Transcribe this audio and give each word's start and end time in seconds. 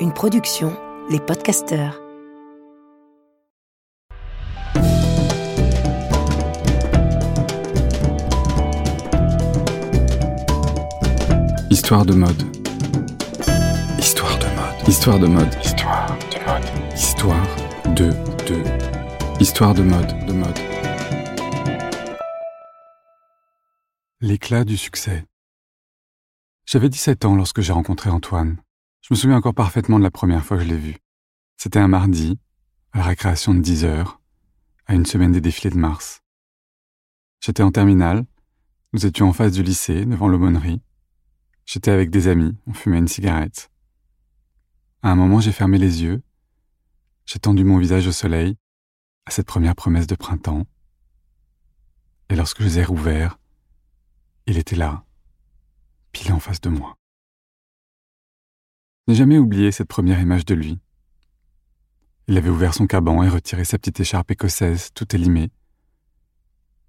Une 0.00 0.12
production, 0.14 0.76
les 1.08 1.18
podcasteurs. 1.18 1.98
Histoire 11.70 12.04
de 12.04 12.12
mode. 12.12 12.42
Histoire 13.98 14.38
de 14.38 14.44
mode. 14.44 14.88
Histoire 14.88 15.18
de 15.18 15.26
mode. 15.26 15.54
Histoire 15.64 16.18
de 16.20 16.36
mode. 16.44 16.64
Histoire 16.94 17.46
de 17.94 18.10
de. 18.46 18.62
Histoire 19.40 19.72
de 19.72 19.82
mode. 19.82 20.26
De 20.26 20.32
mode. 20.34 20.58
L'éclat 24.20 24.64
du 24.64 24.76
succès. 24.76 25.24
J'avais 26.70 26.90
17 26.90 27.24
ans 27.24 27.34
lorsque 27.34 27.62
j'ai 27.62 27.72
rencontré 27.72 28.10
Antoine. 28.10 28.58
Je 29.00 29.14
me 29.14 29.16
souviens 29.16 29.38
encore 29.38 29.54
parfaitement 29.54 29.98
de 29.98 30.04
la 30.04 30.10
première 30.10 30.44
fois 30.44 30.58
que 30.58 30.64
je 30.64 30.68
l'ai 30.68 30.76
vu. 30.76 30.98
C'était 31.56 31.78
un 31.78 31.88
mardi, 31.88 32.38
à 32.92 32.98
la 32.98 33.04
récréation 33.04 33.54
de 33.54 33.60
10 33.60 33.86
heures, 33.86 34.20
à 34.84 34.92
une 34.94 35.06
semaine 35.06 35.32
des 35.32 35.40
défilés 35.40 35.70
de 35.70 35.78
mars. 35.78 36.20
J'étais 37.40 37.62
en 37.62 37.72
terminale, 37.72 38.26
nous 38.92 39.06
étions 39.06 39.30
en 39.30 39.32
face 39.32 39.52
du 39.52 39.62
lycée, 39.62 40.04
devant 40.04 40.28
l'aumônerie. 40.28 40.82
J'étais 41.64 41.90
avec 41.90 42.10
des 42.10 42.28
amis, 42.28 42.54
on 42.66 42.74
fumait 42.74 42.98
une 42.98 43.08
cigarette. 43.08 43.70
À 45.00 45.10
un 45.10 45.16
moment, 45.16 45.40
j'ai 45.40 45.52
fermé 45.52 45.78
les 45.78 46.02
yeux, 46.02 46.22
j'ai 47.24 47.38
tendu 47.38 47.64
mon 47.64 47.78
visage 47.78 48.06
au 48.06 48.12
soleil, 48.12 48.58
à 49.24 49.30
cette 49.30 49.46
première 49.46 49.74
promesse 49.74 50.06
de 50.06 50.16
printemps. 50.16 50.66
Et 52.28 52.36
lorsque 52.36 52.60
je 52.60 52.66
les 52.66 52.78
ai 52.80 52.84
rouverts, 52.84 53.38
il 54.44 54.58
était 54.58 54.76
là, 54.76 55.06
pile 56.12 56.32
en 56.32 56.40
face 56.40 56.60
de 56.60 56.68
moi. 56.68 56.96
Je 59.06 59.12
n'ai 59.12 59.18
jamais 59.18 59.38
oublié 59.38 59.72
cette 59.72 59.88
première 59.88 60.20
image 60.20 60.44
de 60.44 60.54
lui. 60.54 60.78
Il 62.26 62.36
avait 62.36 62.50
ouvert 62.50 62.74
son 62.74 62.86
caban 62.86 63.22
et 63.22 63.28
retiré 63.28 63.64
sa 63.64 63.78
petite 63.78 64.00
écharpe 64.00 64.30
écossaise, 64.30 64.90
tout 64.92 65.16
élimée. 65.16 65.50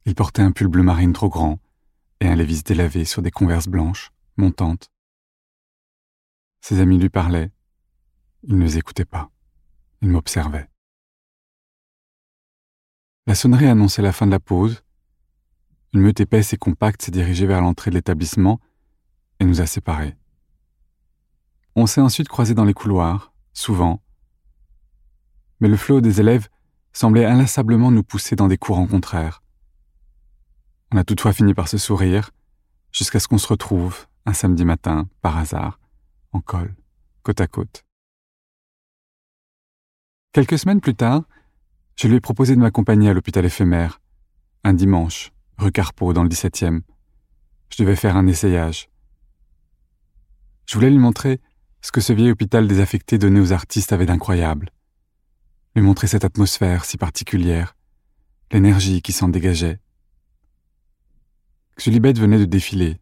Il 0.06 0.16
portait 0.16 0.42
un 0.42 0.52
pull 0.52 0.68
bleu 0.68 0.84
marine 0.84 1.14
trop 1.14 1.30
grand 1.30 1.60
et 2.20 2.28
un 2.28 2.36
lévis 2.36 2.64
délavé 2.64 3.06
sur 3.06 3.22
des 3.22 3.32
converses 3.32 3.68
blanches 3.68 4.12
montante. 4.36 4.90
Ses 6.62 6.80
amis 6.80 6.98
lui 6.98 7.10
parlaient. 7.10 7.52
Il 8.44 8.58
ne 8.58 8.64
les 8.64 8.78
écoutait 8.78 9.06
pas. 9.06 9.30
Il 10.02 10.10
m'observait. 10.10 10.70
La 13.28 13.36
sonnerie 13.36 13.68
annonçait 13.68 14.02
la 14.02 14.12
fin 14.12 14.26
de 14.26 14.32
la 14.32 14.40
pause. 14.40 14.84
Une 15.94 16.02
meute 16.02 16.20
épaisse 16.20 16.54
et 16.54 16.58
compacte 16.58 17.02
s'est 17.02 17.12
dirigée 17.12 17.46
vers 17.46 17.62
l'entrée 17.62 17.92
de 17.92 17.96
l'établissement 17.96 18.60
et 19.40 19.46
nous 19.46 19.62
a 19.62 19.66
séparés. 19.66 20.16
On 21.76 21.86
s'est 21.86 22.02
ensuite 22.02 22.28
croisés 22.28 22.54
dans 22.54 22.66
les 22.66 22.74
couloirs, 22.74 23.34
souvent, 23.54 24.02
mais 25.60 25.68
le 25.68 25.78
flot 25.78 26.02
des 26.02 26.20
élèves 26.20 26.50
semblait 26.94 27.26
inlassablement 27.26 27.92
nous 27.92 28.04
pousser 28.04 28.36
dans 28.36 28.48
des 28.48 28.58
courants 28.58 28.88
contraires. 28.88 29.44
On 30.92 30.98
a 30.98 31.04
toutefois 31.04 31.34
fini 31.34 31.54
par 31.54 31.68
se 31.68 31.78
sourire, 31.78 32.32
jusqu'à 32.92 33.20
ce 33.20 33.28
qu'on 33.28 33.38
se 33.38 33.48
retrouve, 33.48 34.08
un 34.26 34.34
samedi 34.34 34.66
matin, 34.66 35.08
par 35.22 35.38
hasard, 35.38 35.80
en 36.32 36.42
col, 36.42 36.76
côte 37.24 37.42
à 37.42 37.48
côte. 37.48 37.86
Quelques 40.34 40.60
semaines 40.60 40.82
plus 40.82 40.96
tard, 40.96 41.24
je 41.96 42.08
lui 42.08 42.16
ai 42.16 42.22
proposé 42.22 42.56
de 42.56 42.62
m'accompagner 42.62 43.10
à 43.10 43.14
l'hôpital 43.14 43.46
éphémère, 43.46 44.02
un 44.64 44.74
dimanche, 44.74 45.32
rue 45.58 45.72
Carpeau, 45.72 46.14
dans 46.14 46.24
le 46.24 46.30
17e. 46.30 46.82
Je 47.72 47.84
devais 47.84 47.96
faire 47.96 48.16
un 48.16 48.28
essayage. 48.28 48.90
Je 50.70 50.76
voulais 50.76 50.92
lui 50.92 51.00
montrer 51.00 51.42
ce 51.82 51.92
que 51.92 52.00
ce 52.00 52.14
vieil 52.14 52.30
hôpital 52.30 52.68
désaffecté 52.68 53.18
donnait 53.18 53.40
aux 53.40 53.54
artistes 53.54 53.92
avait 53.92 54.06
d'incroyable. 54.06 54.70
Lui 55.74 55.82
montrer 55.82 56.06
cette 56.06 56.26
atmosphère 56.26 56.86
si 56.86 56.96
particulière, 56.96 57.76
l'énergie 58.52 59.02
qui 59.02 59.12
s'en 59.12 59.30
dégageait. 59.30 59.80
Xulibet 61.80 62.14
venait 62.14 62.38
de 62.38 62.46
défiler, 62.46 63.00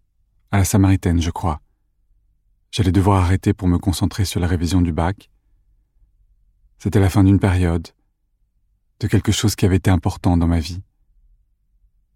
à 0.49 0.59
la 0.59 0.63
Samaritaine, 0.63 1.21
je 1.21 1.29
crois. 1.29 1.59
J'allais 2.71 2.93
devoir 2.93 3.21
arrêter 3.21 3.53
pour 3.53 3.67
me 3.67 3.79
concentrer 3.79 4.23
sur 4.23 4.39
la 4.39 4.47
révision 4.47 4.79
du 4.79 4.93
bac. 4.93 5.29
C'était 6.77 7.01
la 7.01 7.09
fin 7.09 7.25
d'une 7.25 7.39
période, 7.39 7.89
de 9.01 9.07
quelque 9.07 9.33
chose 9.33 9.57
qui 9.57 9.65
avait 9.65 9.75
été 9.75 9.89
important 9.89 10.37
dans 10.37 10.47
ma 10.47 10.61
vie. 10.61 10.83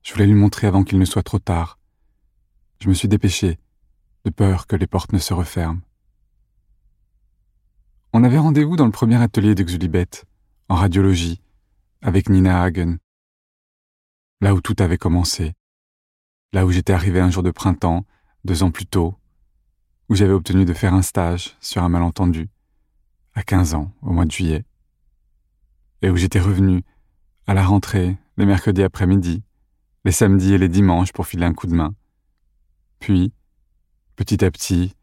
Je 0.02 0.14
voulais 0.14 0.28
lui 0.28 0.34
montrer 0.34 0.68
avant 0.68 0.86
qu'il 0.86 0.98
ne 0.98 1.04
soit 1.04 1.24
trop 1.24 1.40
tard. 1.40 1.78
Je 2.80 2.88
me 2.88 2.94
suis 2.94 3.10
dépêché, 3.10 3.60
de 4.26 4.30
peur 4.30 4.68
que 4.68 4.76
les 4.76 4.88
portes 4.88 5.14
ne 5.14 5.20
se 5.20 5.34
referment. 5.34 5.82
On 8.14 8.24
avait 8.24 8.38
rendez-vous 8.38 8.76
dans 8.76 8.86
le 8.86 8.92
premier 8.92 9.22
atelier 9.22 9.56
de 9.56 9.64
Xulibet, 9.64 10.10
en 10.70 10.76
radiologie, 10.76 11.42
avec 12.02 12.30
Nina 12.30 12.62
Hagen. 12.62 12.98
Là 14.42 14.54
où 14.54 14.62
tout 14.62 14.76
avait 14.80 14.98
commencé. 14.98 15.54
Là 16.52 16.66
où 16.66 16.72
j'étais 16.72 16.94
arrivé 16.94 17.20
un 17.20 17.30
jour 17.32 17.44
de 17.44 17.52
printemps, 17.52 18.06
deux 18.44 18.64
ans 18.64 18.72
plus 18.72 18.86
tôt, 18.86 19.16
où 20.10 20.16
j'avais 20.16 20.34
obtenu 20.34 20.66
de 20.66 20.74
faire 20.74 20.94
un 20.94 21.02
stage 21.02 21.56
sur 21.62 21.84
un 21.84 21.90
malentendu, 21.90 22.50
à 23.34 23.44
quinze 23.44 23.74
ans, 23.74 23.94
au 24.02 24.12
mois 24.12 24.26
de 24.26 24.32
juillet, 24.32 24.66
et 26.02 26.10
où 26.10 26.18
j'étais 26.18 26.40
revenu 26.40 26.84
à 27.48 27.54
la 27.54 27.64
rentrée, 27.64 28.18
les 28.38 28.46
mercredis 28.46 28.84
après-midi, 28.84 29.44
les 30.04 30.12
samedis 30.12 30.54
et 30.54 30.58
les 30.58 30.68
dimanches 30.68 31.14
pour 31.14 31.28
filer 31.28 31.46
un 31.46 31.54
coup 31.54 31.68
de 31.68 31.76
main. 31.76 31.96
Puis, 33.00 33.34
petit 34.16 34.44
à 34.44 34.52
petit, 34.52 34.96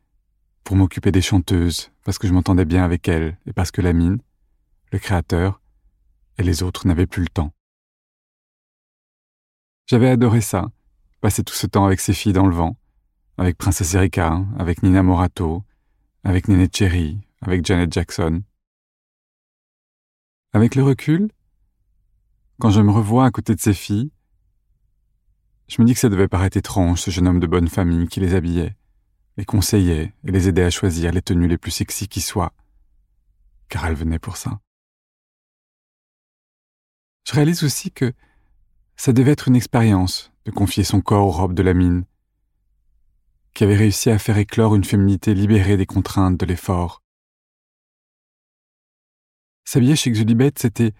pour 0.64 0.76
m'occuper 0.76 1.12
des 1.12 1.22
chanteuses, 1.22 1.90
parce 2.04 2.18
que 2.18 2.28
je 2.28 2.32
m'entendais 2.32 2.64
bien 2.64 2.84
avec 2.84 3.08
elles 3.08 3.38
et 3.46 3.52
parce 3.52 3.70
que 3.70 3.80
la 3.80 3.92
mine, 3.92 4.18
le 4.92 4.98
créateur, 4.98 5.60
et 6.38 6.42
les 6.42 6.62
autres 6.62 6.86
n'avaient 6.86 7.06
plus 7.06 7.22
le 7.22 7.28
temps. 7.28 7.52
J'avais 9.86 10.10
adoré 10.10 10.40
ça, 10.40 10.70
passer 11.20 11.42
tout 11.42 11.54
ce 11.54 11.66
temps 11.66 11.86
avec 11.86 12.00
ces 12.00 12.12
filles 12.12 12.32
dans 12.32 12.46
le 12.46 12.54
vent, 12.54 12.76
avec 13.38 13.56
Princesse 13.56 13.94
Erika, 13.94 14.44
avec 14.58 14.82
Nina 14.82 15.02
Morato, 15.02 15.64
avec 16.24 16.48
Néné 16.48 16.68
Cherry, 16.72 17.18
avec 17.40 17.64
Janet 17.64 17.92
Jackson. 17.92 18.42
Avec 20.52 20.74
le 20.74 20.82
recul, 20.82 21.30
quand 22.60 22.70
je 22.70 22.80
me 22.80 22.90
revois 22.90 23.24
à 23.24 23.30
côté 23.30 23.54
de 23.54 23.60
ces 23.60 23.74
filles, 23.74 24.10
je 25.68 25.80
me 25.80 25.86
dis 25.86 25.94
que 25.94 26.00
ça 26.00 26.08
devait 26.08 26.28
paraître 26.28 26.56
étrange, 26.56 27.00
ce 27.00 27.10
jeune 27.10 27.28
homme 27.28 27.40
de 27.40 27.46
bonne 27.46 27.68
famille 27.68 28.08
qui 28.08 28.20
les 28.20 28.34
habillait, 28.34 28.74
les 29.38 29.44
conseillait 29.44 30.12
et 30.24 30.30
les 30.32 30.48
aidait 30.48 30.64
à 30.64 30.70
choisir 30.70 31.12
les 31.12 31.22
tenues 31.22 31.46
les 31.46 31.58
plus 31.58 31.70
sexy 31.70 32.08
qui 32.08 32.20
soient, 32.20 32.52
car 33.68 33.86
elles 33.86 33.94
venaient 33.94 34.18
pour 34.18 34.36
ça. 34.36 34.60
Je 37.24 37.34
réalise 37.34 37.62
aussi 37.62 37.92
que 37.92 38.12
ça 38.96 39.12
devait 39.12 39.30
être 39.30 39.46
une 39.46 39.54
expérience 39.54 40.32
de 40.44 40.50
confier 40.50 40.82
son 40.82 41.00
corps 41.00 41.24
aux 41.24 41.30
robes 41.30 41.54
de 41.54 41.62
la 41.62 41.72
mine, 41.72 42.04
qui 43.54 43.62
avait 43.62 43.76
réussi 43.76 44.10
à 44.10 44.18
faire 44.18 44.38
éclore 44.38 44.74
une 44.74 44.84
féminité 44.84 45.34
libérée 45.34 45.76
des 45.76 45.86
contraintes 45.86 46.36
de 46.36 46.46
l'effort. 46.46 47.02
S'habiller 49.64 49.94
chez 49.94 50.10
Xulibet, 50.10 50.52
c'était 50.56 50.94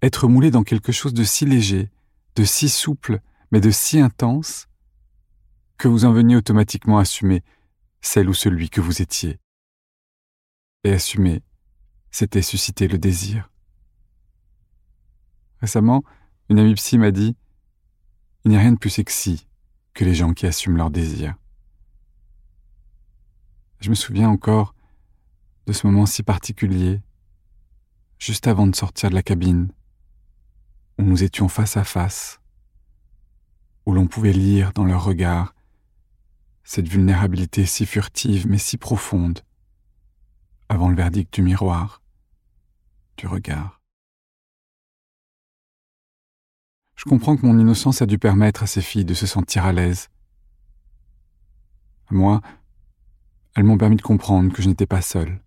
être 0.00 0.26
moulé 0.26 0.50
dans 0.50 0.62
quelque 0.62 0.92
chose 0.92 1.12
de 1.12 1.24
si 1.24 1.44
léger, 1.44 1.90
de 2.36 2.44
si 2.44 2.70
souple, 2.70 3.20
mais 3.50 3.60
de 3.60 3.70
si 3.70 4.00
intense, 4.00 4.68
que 5.76 5.88
vous 5.88 6.06
en 6.06 6.12
veniez 6.12 6.36
automatiquement 6.36 6.98
assumer 6.98 7.42
celle 8.04 8.28
ou 8.28 8.34
celui 8.34 8.68
que 8.68 8.80
vous 8.80 9.00
étiez. 9.00 9.40
Et 10.84 10.92
assumer, 10.92 11.42
c'était 12.10 12.42
susciter 12.42 12.86
le 12.86 12.98
désir. 12.98 13.50
Récemment, 15.60 16.04
une 16.50 16.58
amie 16.58 16.74
psy 16.74 16.98
m'a 16.98 17.10
dit 17.10 17.34
Il 18.44 18.50
n'y 18.50 18.56
a 18.56 18.60
rien 18.60 18.72
de 18.72 18.78
plus 18.78 18.90
sexy 18.90 19.48
que 19.94 20.04
les 20.04 20.14
gens 20.14 20.34
qui 20.34 20.46
assument 20.46 20.76
leur 20.76 20.90
désir. 20.90 21.34
Je 23.80 23.88
me 23.88 23.94
souviens 23.94 24.28
encore 24.28 24.74
de 25.66 25.72
ce 25.72 25.86
moment 25.86 26.04
si 26.04 26.22
particulier, 26.22 27.00
juste 28.18 28.46
avant 28.46 28.66
de 28.66 28.76
sortir 28.76 29.08
de 29.08 29.14
la 29.14 29.22
cabine, 29.22 29.72
où 30.98 31.02
nous 31.02 31.22
étions 31.22 31.48
face 31.48 31.78
à 31.78 31.84
face, 31.84 32.40
où 33.86 33.94
l'on 33.94 34.06
pouvait 34.06 34.32
lire 34.32 34.72
dans 34.74 34.84
leur 34.84 35.04
regard 35.04 35.53
cette 36.64 36.88
vulnérabilité 36.88 37.66
si 37.66 37.86
furtive 37.86 38.48
mais 38.48 38.58
si 38.58 38.78
profonde, 38.78 39.40
avant 40.68 40.88
le 40.88 40.96
verdict 40.96 41.32
du 41.32 41.42
miroir, 41.42 42.02
du 43.16 43.26
regard. 43.26 43.80
Je 46.96 47.04
comprends 47.04 47.36
que 47.36 47.44
mon 47.44 47.58
innocence 47.58 48.02
a 48.02 48.06
dû 48.06 48.18
permettre 48.18 48.62
à 48.62 48.66
ces 48.66 48.80
filles 48.80 49.04
de 49.04 49.14
se 49.14 49.26
sentir 49.26 49.66
à 49.66 49.72
l'aise. 49.72 50.08
Moi, 52.10 52.40
elles 53.54 53.64
m'ont 53.64 53.78
permis 53.78 53.96
de 53.96 54.02
comprendre 54.02 54.52
que 54.52 54.62
je 54.62 54.68
n'étais 54.68 54.86
pas 54.86 55.02
seul, 55.02 55.40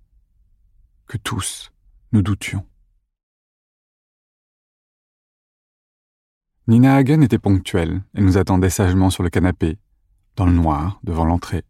que 1.08 1.18
tous 1.18 1.72
nous 2.12 2.22
doutions. 2.22 2.66
Nina 6.68 6.96
Hagen 6.96 7.22
était 7.22 7.40
ponctuelle 7.40 8.04
et 8.14 8.22
nous 8.22 8.38
attendait 8.38 8.70
sagement 8.70 9.10
sur 9.10 9.24
le 9.24 9.30
canapé, 9.30 9.80
dans 10.38 10.46
le 10.46 10.54
noir, 10.54 11.00
devant 11.04 11.26
l'entrée. 11.26 11.66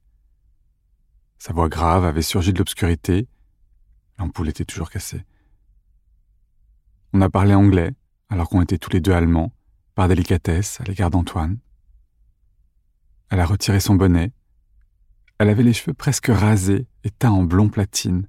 Sa 1.39 1.53
voix 1.53 1.69
grave 1.69 2.03
avait 2.03 2.21
surgi 2.21 2.53
de 2.53 2.59
l'obscurité. 2.59 3.27
L'ampoule 4.19 4.49
était 4.49 4.65
toujours 4.65 4.91
cassée. 4.91 5.25
On 7.13 7.21
a 7.21 7.29
parlé 7.29 7.55
anglais, 7.55 7.95
alors 8.29 8.49
qu'on 8.49 8.61
était 8.61 8.77
tous 8.77 8.91
les 8.91 8.99
deux 8.99 9.13
allemands, 9.13 9.53
par 9.95 10.09
délicatesse 10.09 10.81
à 10.81 10.83
l'égard 10.83 11.09
d'Antoine. 11.09 11.57
Elle 13.29 13.39
a 13.39 13.45
retiré 13.45 13.79
son 13.79 13.95
bonnet. 13.95 14.33
Elle 15.39 15.49
avait 15.49 15.63
les 15.63 15.73
cheveux 15.73 15.93
presque 15.93 16.27
rasés 16.27 16.87
et 17.03 17.09
teints 17.09 17.31
en 17.31 17.43
blond 17.43 17.69
platine, 17.69 18.27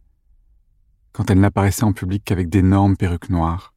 quand 1.12 1.30
elle 1.30 1.40
n'apparaissait 1.40 1.84
en 1.84 1.92
public 1.92 2.22
qu'avec 2.24 2.48
d'énormes 2.48 2.96
perruques 2.96 3.30
noires. 3.30 3.74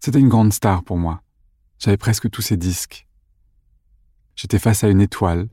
C'était 0.00 0.20
une 0.20 0.28
grande 0.28 0.52
star 0.52 0.82
pour 0.82 0.96
moi. 0.96 1.22
J'avais 1.78 1.98
presque 1.98 2.30
tous 2.30 2.42
ses 2.42 2.56
disques. 2.56 3.06
J'étais 4.34 4.58
face 4.58 4.84
à 4.84 4.88
une 4.88 5.00
étoile 5.00 5.48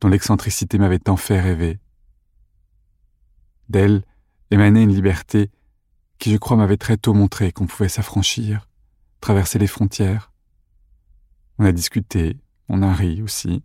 dont 0.00 0.08
l'excentricité 0.08 0.78
m'avait 0.78 0.98
tant 0.98 1.16
fait 1.16 1.40
rêver. 1.40 1.78
D'elle 3.68 4.04
émanait 4.50 4.82
une 4.82 4.94
liberté 4.94 5.50
qui, 6.18 6.32
je 6.32 6.36
crois, 6.36 6.56
m'avait 6.56 6.76
très 6.76 6.96
tôt 6.96 7.14
montré 7.14 7.52
qu'on 7.52 7.66
pouvait 7.66 7.88
s'affranchir, 7.88 8.68
traverser 9.20 9.58
les 9.58 9.66
frontières. 9.66 10.32
On 11.58 11.64
a 11.64 11.72
discuté, 11.72 12.38
on 12.68 12.82
a 12.82 12.92
ri 12.92 13.22
aussi. 13.22 13.62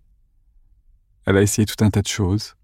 Elle 1.26 1.38
a 1.38 1.42
essayé 1.42 1.66
tout 1.66 1.84
un 1.84 1.90
tas 1.90 2.02
de 2.02 2.08
choses. 2.08 2.56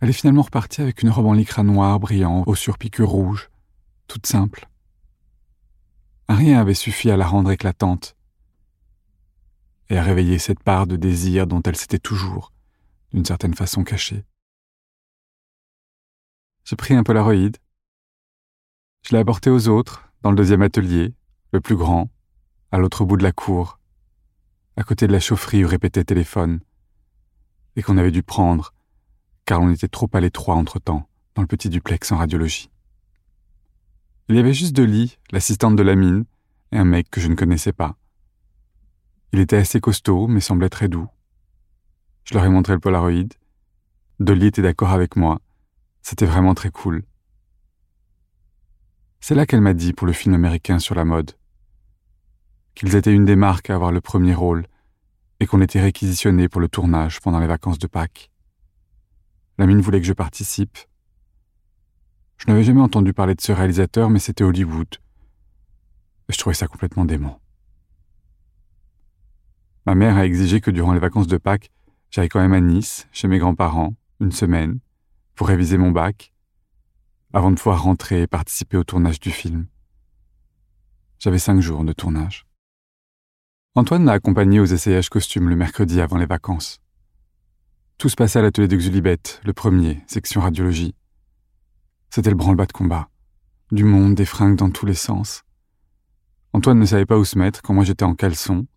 Elle 0.00 0.08
est 0.08 0.14
finalement 0.14 0.42
repartie 0.42 0.80
avec 0.80 1.02
une 1.02 1.10
robe 1.10 1.26
en 1.26 1.32
lycra 1.32 1.62
noir 1.62 2.00
brillant 2.00 2.44
au 2.46 2.54
surpiqûre 2.54 3.08
rouge, 3.08 3.50
toute 4.08 4.26
simple. 4.26 4.68
Rien 6.28 6.60
avait 6.60 6.74
suffi 6.74 7.10
à 7.10 7.16
la 7.16 7.26
rendre 7.26 7.50
éclatante 7.50 8.16
et 9.90 9.98
à 9.98 10.02
réveiller 10.02 10.38
cette 10.38 10.62
part 10.62 10.86
de 10.86 10.96
désir 10.96 11.46
dont 11.46 11.60
elle 11.62 11.76
s'était 11.76 11.98
toujours, 11.98 12.52
d'une 13.12 13.24
certaine 13.24 13.54
façon, 13.54 13.82
cachée. 13.82 14.24
J'ai 16.64 16.76
pris 16.76 16.94
un 16.94 17.02
Polaroid. 17.02 17.58
Je 19.02 19.10
l'ai 19.10 19.18
apporté 19.18 19.50
aux 19.50 19.68
autres, 19.68 20.08
dans 20.22 20.30
le 20.30 20.36
deuxième 20.36 20.62
atelier, 20.62 21.12
le 21.52 21.60
plus 21.60 21.74
grand, 21.74 22.08
à 22.70 22.78
l'autre 22.78 23.04
bout 23.04 23.16
de 23.16 23.24
la 23.24 23.32
cour, 23.32 23.80
à 24.76 24.84
côté 24.84 25.08
de 25.08 25.12
la 25.12 25.18
chaufferie 25.18 25.64
où 25.64 25.68
répétait 25.68 26.04
téléphone, 26.04 26.60
et 27.74 27.82
qu'on 27.82 27.98
avait 27.98 28.12
dû 28.12 28.22
prendre, 28.22 28.72
car 29.44 29.60
on 29.60 29.70
était 29.70 29.88
trop 29.88 30.08
à 30.12 30.20
l'étroit 30.20 30.54
entre-temps, 30.54 31.08
dans 31.34 31.42
le 31.42 31.48
petit 31.48 31.68
duplex 31.68 32.12
en 32.12 32.18
radiologie. 32.18 32.70
Il 34.28 34.36
y 34.36 34.38
avait 34.38 34.54
juste 34.54 34.76
deux 34.76 34.84
lits, 34.84 35.18
l'assistante 35.32 35.74
de 35.74 35.82
la 35.82 35.96
mine, 35.96 36.24
et 36.70 36.78
un 36.78 36.84
mec 36.84 37.10
que 37.10 37.20
je 37.20 37.26
ne 37.26 37.34
connaissais 37.34 37.72
pas. 37.72 37.96
Il 39.32 39.38
était 39.40 39.56
assez 39.56 39.80
costaud, 39.80 40.26
mais 40.26 40.40
semblait 40.40 40.68
très 40.68 40.88
doux. 40.88 41.08
Je 42.24 42.34
leur 42.34 42.44
ai 42.44 42.48
montré 42.48 42.72
le 42.72 42.80
Polaroid. 42.80 43.28
Dolly 44.18 44.46
était 44.46 44.62
d'accord 44.62 44.90
avec 44.90 45.16
moi. 45.16 45.40
C'était 46.02 46.26
vraiment 46.26 46.54
très 46.54 46.70
cool. 46.70 47.04
C'est 49.20 49.34
là 49.34 49.46
qu'elle 49.46 49.60
m'a 49.60 49.74
dit 49.74 49.92
pour 49.92 50.06
le 50.06 50.12
film 50.12 50.34
américain 50.34 50.78
sur 50.78 50.94
la 50.94 51.04
mode. 51.04 51.32
Qu'ils 52.74 52.96
étaient 52.96 53.12
une 53.12 53.24
des 53.24 53.36
marques 53.36 53.70
à 53.70 53.74
avoir 53.74 53.92
le 53.92 54.00
premier 54.00 54.34
rôle 54.34 54.66
et 55.38 55.46
qu'on 55.46 55.60
était 55.60 55.80
réquisitionné 55.80 56.48
pour 56.48 56.60
le 56.60 56.68
tournage 56.68 57.20
pendant 57.20 57.38
les 57.38 57.46
vacances 57.46 57.78
de 57.78 57.86
Pâques. 57.86 58.30
La 59.58 59.66
mine 59.66 59.80
voulait 59.80 60.00
que 60.00 60.06
je 60.06 60.12
participe. 60.12 60.78
Je 62.36 62.46
n'avais 62.48 62.64
jamais 62.64 62.80
entendu 62.80 63.12
parler 63.12 63.34
de 63.34 63.40
ce 63.40 63.52
réalisateur, 63.52 64.08
mais 64.10 64.18
c'était 64.18 64.44
Hollywood. 64.44 64.88
Je 66.28 66.38
trouvais 66.38 66.54
ça 66.54 66.66
complètement 66.66 67.04
dément. 67.04 67.40
Ma 69.90 69.96
mère 69.96 70.18
a 70.18 70.24
exigé 70.24 70.60
que 70.60 70.70
durant 70.70 70.92
les 70.92 71.00
vacances 71.00 71.26
de 71.26 71.36
Pâques, 71.36 71.72
j'aille 72.12 72.28
quand 72.28 72.38
même 72.38 72.52
à 72.52 72.60
Nice, 72.60 73.08
chez 73.10 73.26
mes 73.26 73.38
grands-parents, 73.40 73.96
une 74.20 74.30
semaine, 74.30 74.78
pour 75.34 75.48
réviser 75.48 75.78
mon 75.78 75.90
bac, 75.90 76.32
avant 77.32 77.50
de 77.50 77.56
pouvoir 77.56 77.82
rentrer 77.82 78.22
et 78.22 78.28
participer 78.28 78.76
au 78.76 78.84
tournage 78.84 79.18
du 79.18 79.32
film. 79.32 79.66
J'avais 81.18 81.40
cinq 81.40 81.58
jours 81.58 81.82
de 81.82 81.92
tournage. 81.92 82.46
Antoine 83.74 84.04
m'a 84.04 84.12
accompagné 84.12 84.60
aux 84.60 84.64
essayages 84.64 85.08
costumes 85.08 85.48
le 85.48 85.56
mercredi 85.56 86.00
avant 86.00 86.18
les 86.18 86.26
vacances. 86.26 86.80
Tout 87.98 88.08
se 88.08 88.14
passait 88.14 88.38
à 88.38 88.42
l'atelier 88.42 88.68
d'Uxulibet, 88.68 89.40
le 89.42 89.52
premier, 89.52 90.04
section 90.06 90.40
radiologie. 90.40 90.94
C'était 92.10 92.30
le 92.30 92.36
branle-bas 92.36 92.66
de 92.66 92.72
combat. 92.72 93.08
Du 93.72 93.82
monde, 93.82 94.14
des 94.14 94.24
fringues 94.24 94.54
dans 94.54 94.70
tous 94.70 94.86
les 94.86 94.94
sens. 94.94 95.42
Antoine 96.52 96.78
ne 96.78 96.86
savait 96.86 97.06
pas 97.06 97.18
où 97.18 97.24
se 97.24 97.36
mettre 97.36 97.60
quand 97.60 97.74
moi 97.74 97.82
j'étais 97.82 98.04
en 98.04 98.14
caleçon, 98.14 98.68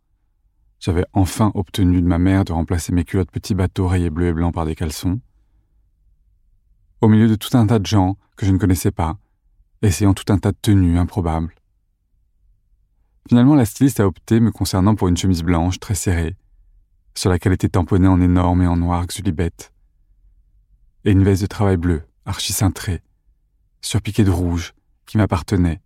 j'avais 0.83 1.05
enfin 1.13 1.49
obtenu 1.55 2.01
de 2.01 2.07
ma 2.07 2.19
mère 2.19 2.43
de 2.43 2.51
remplacer 2.51 2.91
mes 2.91 3.05
culottes 3.05 3.31
petits 3.31 3.55
bateaux 3.55 3.87
rayés 3.87 4.09
bleu 4.09 4.27
et 4.27 4.33
blanc 4.33 4.51
par 4.51 4.65
des 4.65 4.75
caleçons. 4.75 5.21
Au 6.99 7.07
milieu 7.07 7.29
de 7.29 7.35
tout 7.35 7.55
un 7.57 7.65
tas 7.67 7.79
de 7.79 7.85
gens 7.85 8.17
que 8.35 8.45
je 8.45 8.51
ne 8.51 8.57
connaissais 8.57 8.91
pas, 8.91 9.17
essayant 9.81 10.13
tout 10.13 10.25
un 10.27 10.37
tas 10.37 10.51
de 10.51 10.57
tenues 10.61 10.97
improbables. 10.97 11.55
Finalement, 13.29 13.55
la 13.55 13.63
styliste 13.63 14.01
a 14.01 14.07
opté 14.07 14.41
me 14.41 14.51
concernant 14.51 14.95
pour 14.95 15.07
une 15.07 15.15
chemise 15.15 15.43
blanche 15.43 15.79
très 15.79 15.95
serrée, 15.95 16.35
sur 17.15 17.29
laquelle 17.29 17.53
était 17.53 17.69
tamponnée 17.69 18.09
en 18.09 18.19
énorme 18.19 18.63
et 18.63 18.67
en 18.67 18.75
noir 18.75 19.07
xulibette, 19.07 19.71
et 21.05 21.11
une 21.11 21.23
veste 21.23 21.43
de 21.43 21.47
travail 21.47 21.77
bleue, 21.77 22.03
archi 22.25 22.51
cintrée, 22.51 23.01
surpiquée 23.79 24.25
de 24.25 24.31
rouge, 24.31 24.73
qui 25.05 25.17
m'appartenait, 25.17 25.81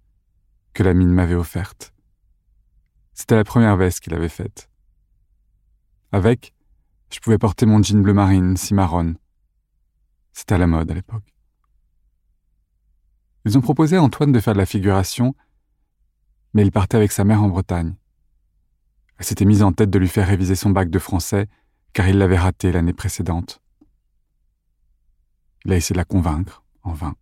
que 0.73 0.81
la 0.81 0.95
mine 0.95 1.11
m'avait 1.11 1.35
offerte. 1.35 1.93
C'était 3.13 3.35
la 3.35 3.43
première 3.43 3.77
veste 3.77 3.99
qu'il 3.99 4.15
avait 4.15 4.27
faite. 4.27 4.67
Avec, 6.11 6.53
je 7.11 7.19
pouvais 7.19 7.37
porter 7.37 7.65
mon 7.65 7.81
jean 7.81 8.01
bleu 8.01 8.13
marine, 8.13 8.57
si 8.57 8.73
marron. 8.73 9.15
C'était 10.33 10.55
à 10.55 10.57
la 10.57 10.67
mode 10.67 10.89
à 10.91 10.93
l'époque. 10.93 11.33
Ils 13.45 13.57
ont 13.57 13.61
proposé 13.61 13.97
à 13.97 14.03
Antoine 14.03 14.31
de 14.31 14.39
faire 14.39 14.53
de 14.53 14.59
la 14.59 14.65
figuration, 14.65 15.35
mais 16.53 16.63
il 16.63 16.71
partait 16.71 16.97
avec 16.97 17.11
sa 17.11 17.23
mère 17.23 17.43
en 17.43 17.49
Bretagne. 17.49 17.95
Elle 19.17 19.25
s'était 19.25 19.45
mise 19.45 19.63
en 19.63 19.71
tête 19.71 19.89
de 19.89 19.99
lui 19.99 20.07
faire 20.07 20.27
réviser 20.27 20.55
son 20.55 20.69
bac 20.69 20.89
de 20.89 20.99
français, 20.99 21.47
car 21.93 22.07
il 22.07 22.17
l'avait 22.17 22.37
raté 22.37 22.71
l'année 22.71 22.93
précédente. 22.93 23.61
Il 25.65 25.73
a 25.73 25.75
essayé 25.75 25.93
de 25.93 25.99
la 25.99 26.05
convaincre, 26.05 26.63
en 26.83 26.93
vain. 26.93 27.15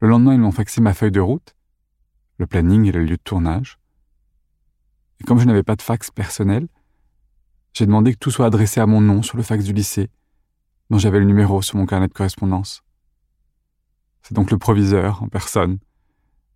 Le 0.00 0.08
lendemain, 0.08 0.34
ils 0.34 0.40
m'ont 0.40 0.52
faxé 0.52 0.80
ma 0.80 0.94
feuille 0.94 1.12
de 1.12 1.20
route, 1.20 1.54
le 2.38 2.46
planning 2.46 2.86
et 2.86 2.92
le 2.92 3.04
lieu 3.04 3.16
de 3.16 3.22
tournage. 3.22 3.78
Et 5.20 5.24
comme 5.24 5.38
je 5.38 5.44
n'avais 5.44 5.62
pas 5.62 5.76
de 5.76 5.82
fax 5.82 6.10
personnel, 6.10 6.68
j'ai 7.72 7.86
demandé 7.86 8.12
que 8.12 8.18
tout 8.18 8.30
soit 8.30 8.46
adressé 8.46 8.80
à 8.80 8.86
mon 8.86 9.00
nom 9.00 9.22
sur 9.22 9.36
le 9.36 9.42
fax 9.42 9.64
du 9.64 9.72
lycée, 9.72 10.10
dont 10.90 10.98
j'avais 10.98 11.18
le 11.18 11.26
numéro 11.26 11.62
sur 11.62 11.76
mon 11.76 11.86
carnet 11.86 12.08
de 12.08 12.12
correspondance. 12.12 12.82
C'est 14.22 14.34
donc 14.34 14.50
le 14.50 14.58
proviseur, 14.58 15.22
en 15.22 15.28
personne, 15.28 15.78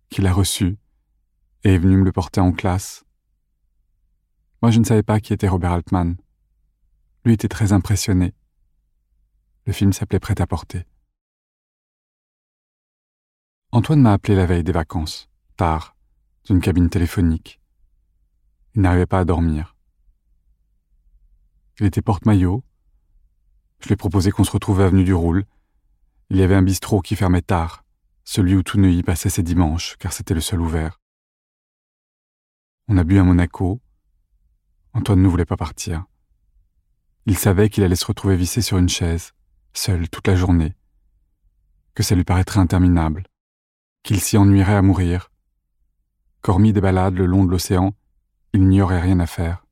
qui 0.09 0.21
l'a 0.21 0.33
reçu 0.33 0.77
et 1.63 1.75
est 1.75 1.77
venu 1.77 1.97
me 1.97 2.03
le 2.03 2.11
porter 2.11 2.41
en 2.41 2.51
classe. 2.51 3.05
Moi, 4.61 4.71
je 4.71 4.79
ne 4.79 4.85
savais 4.85 5.03
pas 5.03 5.19
qui 5.19 5.33
était 5.33 5.47
Robert 5.47 5.71
Altman. 5.71 6.15
Lui 7.25 7.33
était 7.33 7.47
très 7.47 7.73
impressionné. 7.73 8.33
Le 9.65 9.73
film 9.73 9.93
s'appelait 9.93 10.19
Prêt 10.19 10.39
à 10.41 10.47
porter. 10.47 10.85
Antoine 13.71 14.01
m'a 14.01 14.13
appelé 14.13 14.35
la 14.35 14.45
veille 14.45 14.63
des 14.63 14.71
vacances, 14.71 15.29
tard, 15.57 15.95
d'une 16.45 16.61
cabine 16.61 16.89
téléphonique. 16.89 17.59
Il 18.75 18.81
n'arrivait 18.81 19.05
pas 19.05 19.19
à 19.19 19.25
dormir. 19.25 19.75
Il 21.79 21.85
était 21.85 22.01
porte-maillot. 22.01 22.63
Je 23.79 23.87
lui 23.87 23.93
ai 23.93 23.97
proposé 23.97 24.31
qu'on 24.31 24.43
se 24.43 24.51
retrouve 24.51 24.81
à 24.81 24.85
Avenue 24.85 25.03
du 25.03 25.13
Roule. 25.13 25.45
Il 26.29 26.37
y 26.37 26.43
avait 26.43 26.55
un 26.55 26.63
bistrot 26.63 27.01
qui 27.01 27.15
fermait 27.15 27.41
tard, 27.41 27.83
celui 28.23 28.55
où 28.55 28.63
tout 28.63 28.79
Neuilly 28.79 29.03
passait 29.03 29.29
ses 29.29 29.43
dimanches, 29.43 29.97
car 29.97 30.13
c'était 30.13 30.33
le 30.33 30.41
seul 30.41 30.61
ouvert. 30.61 30.99
On 32.87 32.97
a 32.97 33.03
bu 33.03 33.19
à 33.19 33.23
Monaco. 33.23 33.79
Antoine 34.93 35.21
ne 35.21 35.27
voulait 35.27 35.45
pas 35.45 35.57
partir. 35.57 36.05
Il 37.25 37.37
savait 37.37 37.69
qu'il 37.69 37.83
allait 37.83 37.95
se 37.95 38.05
retrouver 38.05 38.35
vissé 38.35 38.61
sur 38.61 38.77
une 38.77 38.89
chaise, 38.89 39.33
seul 39.73 40.09
toute 40.09 40.27
la 40.27 40.35
journée, 40.35 40.75
que 41.95 42.03
ça 42.03 42.15
lui 42.15 42.23
paraîtrait 42.23 42.59
interminable, 42.59 43.27
qu'il 44.03 44.19
s'y 44.19 44.37
ennuierait 44.37 44.75
à 44.75 44.81
mourir, 44.81 45.31
qu'hormis 46.41 46.73
des 46.73 46.81
balades 46.81 47.15
le 47.15 47.25
long 47.25 47.45
de 47.45 47.51
l'océan, 47.51 47.95
il 48.53 48.67
n'y 48.67 48.81
aurait 48.81 49.01
rien 49.01 49.19
à 49.19 49.25
faire. 49.25 49.65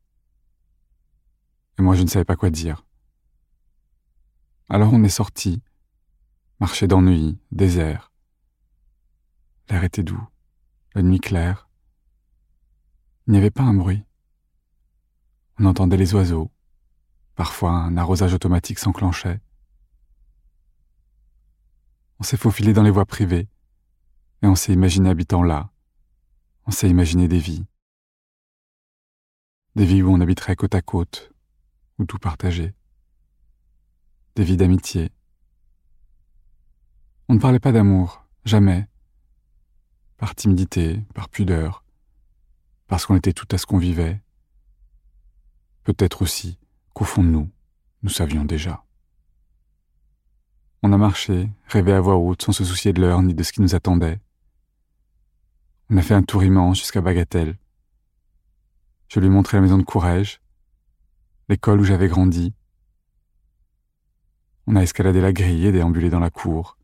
Et 1.77 1.83
moi 1.83 1.95
je 1.95 2.01
ne 2.01 2.07
savais 2.07 2.25
pas 2.25 2.35
quoi 2.35 2.49
dire. 2.49 2.83
Alors 4.69 4.91
on 4.93 5.03
est 5.03 5.09
sorti, 5.09 5.61
marché 6.59 6.87
d'ennui, 6.87 7.37
désert. 7.51 8.11
L'air 9.69 9.83
était 9.83 10.03
doux, 10.03 10.27
la 10.95 11.03
nuit 11.03 11.19
claire. 11.19 11.69
Il 13.27 13.33
n'y 13.33 13.37
avait 13.37 13.51
pas 13.51 13.63
un 13.63 13.73
bruit. 13.73 14.03
On 15.59 15.65
entendait 15.65 15.97
les 15.97 16.15
oiseaux. 16.15 16.51
Parfois 17.35 17.71
un 17.71 17.97
arrosage 17.97 18.33
automatique 18.33 18.79
s'enclenchait. 18.79 19.39
On 22.19 22.23
s'est 22.23 22.37
faufilé 22.37 22.73
dans 22.73 22.83
les 22.83 22.91
voies 22.91 23.05
privées 23.05 23.47
et 24.41 24.47
on 24.47 24.55
s'est 24.55 24.73
imaginé 24.73 25.09
habitant 25.09 25.43
là. 25.43 25.71
On 26.65 26.71
s'est 26.71 26.89
imaginé 26.89 27.27
des 27.27 27.39
vies 27.39 27.65
des 29.75 29.85
vies 29.85 30.01
où 30.01 30.11
on 30.11 30.19
habiterait 30.19 30.55
côte 30.55 30.75
à 30.75 30.81
côte, 30.81 31.31
ou 31.97 32.05
tout 32.05 32.19
partagé. 32.19 32.73
Des 34.35 34.43
vies 34.43 34.57
d'amitié. 34.57 35.11
On 37.29 37.35
ne 37.35 37.39
parlait 37.39 37.59
pas 37.59 37.71
d'amour, 37.71 38.25
jamais. 38.43 38.87
Par 40.17 40.35
timidité, 40.35 41.01
par 41.13 41.29
pudeur, 41.29 41.83
parce 42.87 43.05
qu'on 43.05 43.15
était 43.15 43.33
tout 43.33 43.47
à 43.51 43.57
ce 43.57 43.65
qu'on 43.65 43.77
vivait. 43.77 44.21
Peut-être 45.83 46.21
aussi 46.21 46.59
qu'au 46.93 47.05
fond 47.05 47.23
de 47.23 47.29
nous, 47.29 47.49
nous 48.03 48.09
savions 48.09 48.43
déjà. 48.43 48.83
On 50.83 50.91
a 50.91 50.97
marché, 50.97 51.49
rêvé 51.67 51.93
à 51.93 52.01
voix 52.01 52.17
haute, 52.17 52.41
sans 52.41 52.51
se 52.51 52.65
soucier 52.65 52.91
de 52.91 53.01
l'heure 53.01 53.21
ni 53.21 53.33
de 53.33 53.43
ce 53.43 53.53
qui 53.53 53.61
nous 53.61 53.75
attendait. 53.75 54.19
On 55.89 55.97
a 55.97 56.01
fait 56.01 56.13
un 56.13 56.23
tour 56.23 56.43
immense 56.43 56.79
jusqu'à 56.79 57.01
Bagatelle. 57.01 57.57
Je 59.13 59.19
lui 59.19 59.27
ai 59.27 59.29
montré 59.29 59.57
la 59.57 59.61
maison 59.61 59.77
de 59.77 59.83
Courrèges, 59.83 60.39
l'école 61.49 61.81
où 61.81 61.83
j'avais 61.83 62.07
grandi. 62.07 62.53
On 64.67 64.77
a 64.77 64.83
escaladé 64.83 65.19
la 65.19 65.33
grille 65.33 65.65
et 65.65 65.73
déambulé 65.73 66.09
dans 66.09 66.21
la 66.21 66.29
cour. 66.29 66.77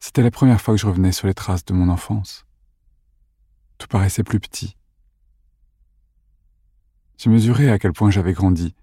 C'était 0.00 0.22
la 0.22 0.30
première 0.30 0.58
fois 0.58 0.72
que 0.72 0.80
je 0.80 0.86
revenais 0.86 1.12
sur 1.12 1.26
les 1.26 1.34
traces 1.34 1.66
de 1.66 1.74
mon 1.74 1.90
enfance. 1.90 2.46
Tout 3.76 3.88
paraissait 3.88 4.24
plus 4.24 4.40
petit. 4.40 4.74
J'ai 7.18 7.28
mesuré 7.28 7.70
à 7.70 7.78
quel 7.78 7.92
point 7.92 8.10
j'avais 8.10 8.32
grandi 8.32 8.74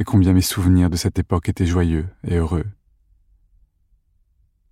et 0.00 0.04
combien 0.04 0.34
mes 0.34 0.42
souvenirs 0.42 0.90
de 0.90 0.96
cette 0.96 1.18
époque 1.18 1.48
étaient 1.48 1.64
joyeux 1.64 2.10
et 2.24 2.36
heureux. 2.36 2.66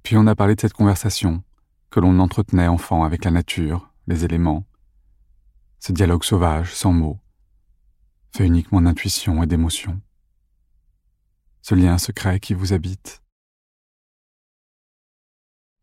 Puis 0.03 0.19
on 0.19 0.27
a 0.27 0.35
parlé 0.35 0.57
de 0.57 0.61
cette 0.61 0.75
conversation 0.75 1.43
que 1.89 2.01
l'on 2.01 2.19
entretenait 2.19 2.69
enfant 2.69 3.03
avec 3.03 3.25
la 3.25 3.31
nature, 3.31 3.91
les 4.09 4.27
éléments, 4.27 4.67
ce 5.83 5.91
dialogue 5.91 6.23
sauvage, 6.23 6.73
sans 6.73 6.93
mots, 6.93 7.19
fait 8.31 8.47
uniquement 8.47 8.81
d'intuition 8.81 9.43
et 9.43 9.49
d'émotion, 9.49 10.01
ce 11.61 11.75
lien 11.75 11.99
secret 11.99 12.39
qui 12.39 12.55
vous 12.55 12.73
habite. 12.73 13.21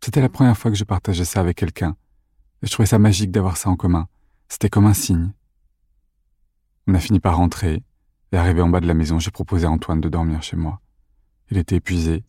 C'était 0.02 0.22
la 0.22 0.30
première 0.30 0.58
fois 0.58 0.72
que 0.72 0.78
je 0.78 0.86
partageais 0.86 1.26
ça 1.26 1.42
avec 1.42 1.58
quelqu'un, 1.58 1.98
et 2.62 2.68
je 2.68 2.72
trouvais 2.72 2.88
ça 2.88 2.98
magique 2.98 3.30
d'avoir 3.30 3.58
ça 3.58 3.70
en 3.70 3.76
commun. 3.76 4.08
C'était 4.48 4.70
comme 4.70 4.86
un 4.86 4.94
signe. 4.94 5.34
On 6.88 6.94
a 6.94 7.00
fini 7.02 7.20
par 7.20 7.36
rentrer, 7.36 7.84
et 8.32 8.38
arrivé 8.38 8.62
en 8.62 8.70
bas 8.70 8.80
de 8.80 8.88
la 8.88 8.94
maison, 8.94 9.20
j'ai 9.20 9.32
proposé 9.32 9.66
à 9.66 9.70
Antoine 9.70 10.00
de 10.00 10.08
dormir 10.08 10.42
chez 10.42 10.56
moi. 10.56 10.80
Il 11.52 11.58
était 11.58 11.76
épuisé. 11.76 12.24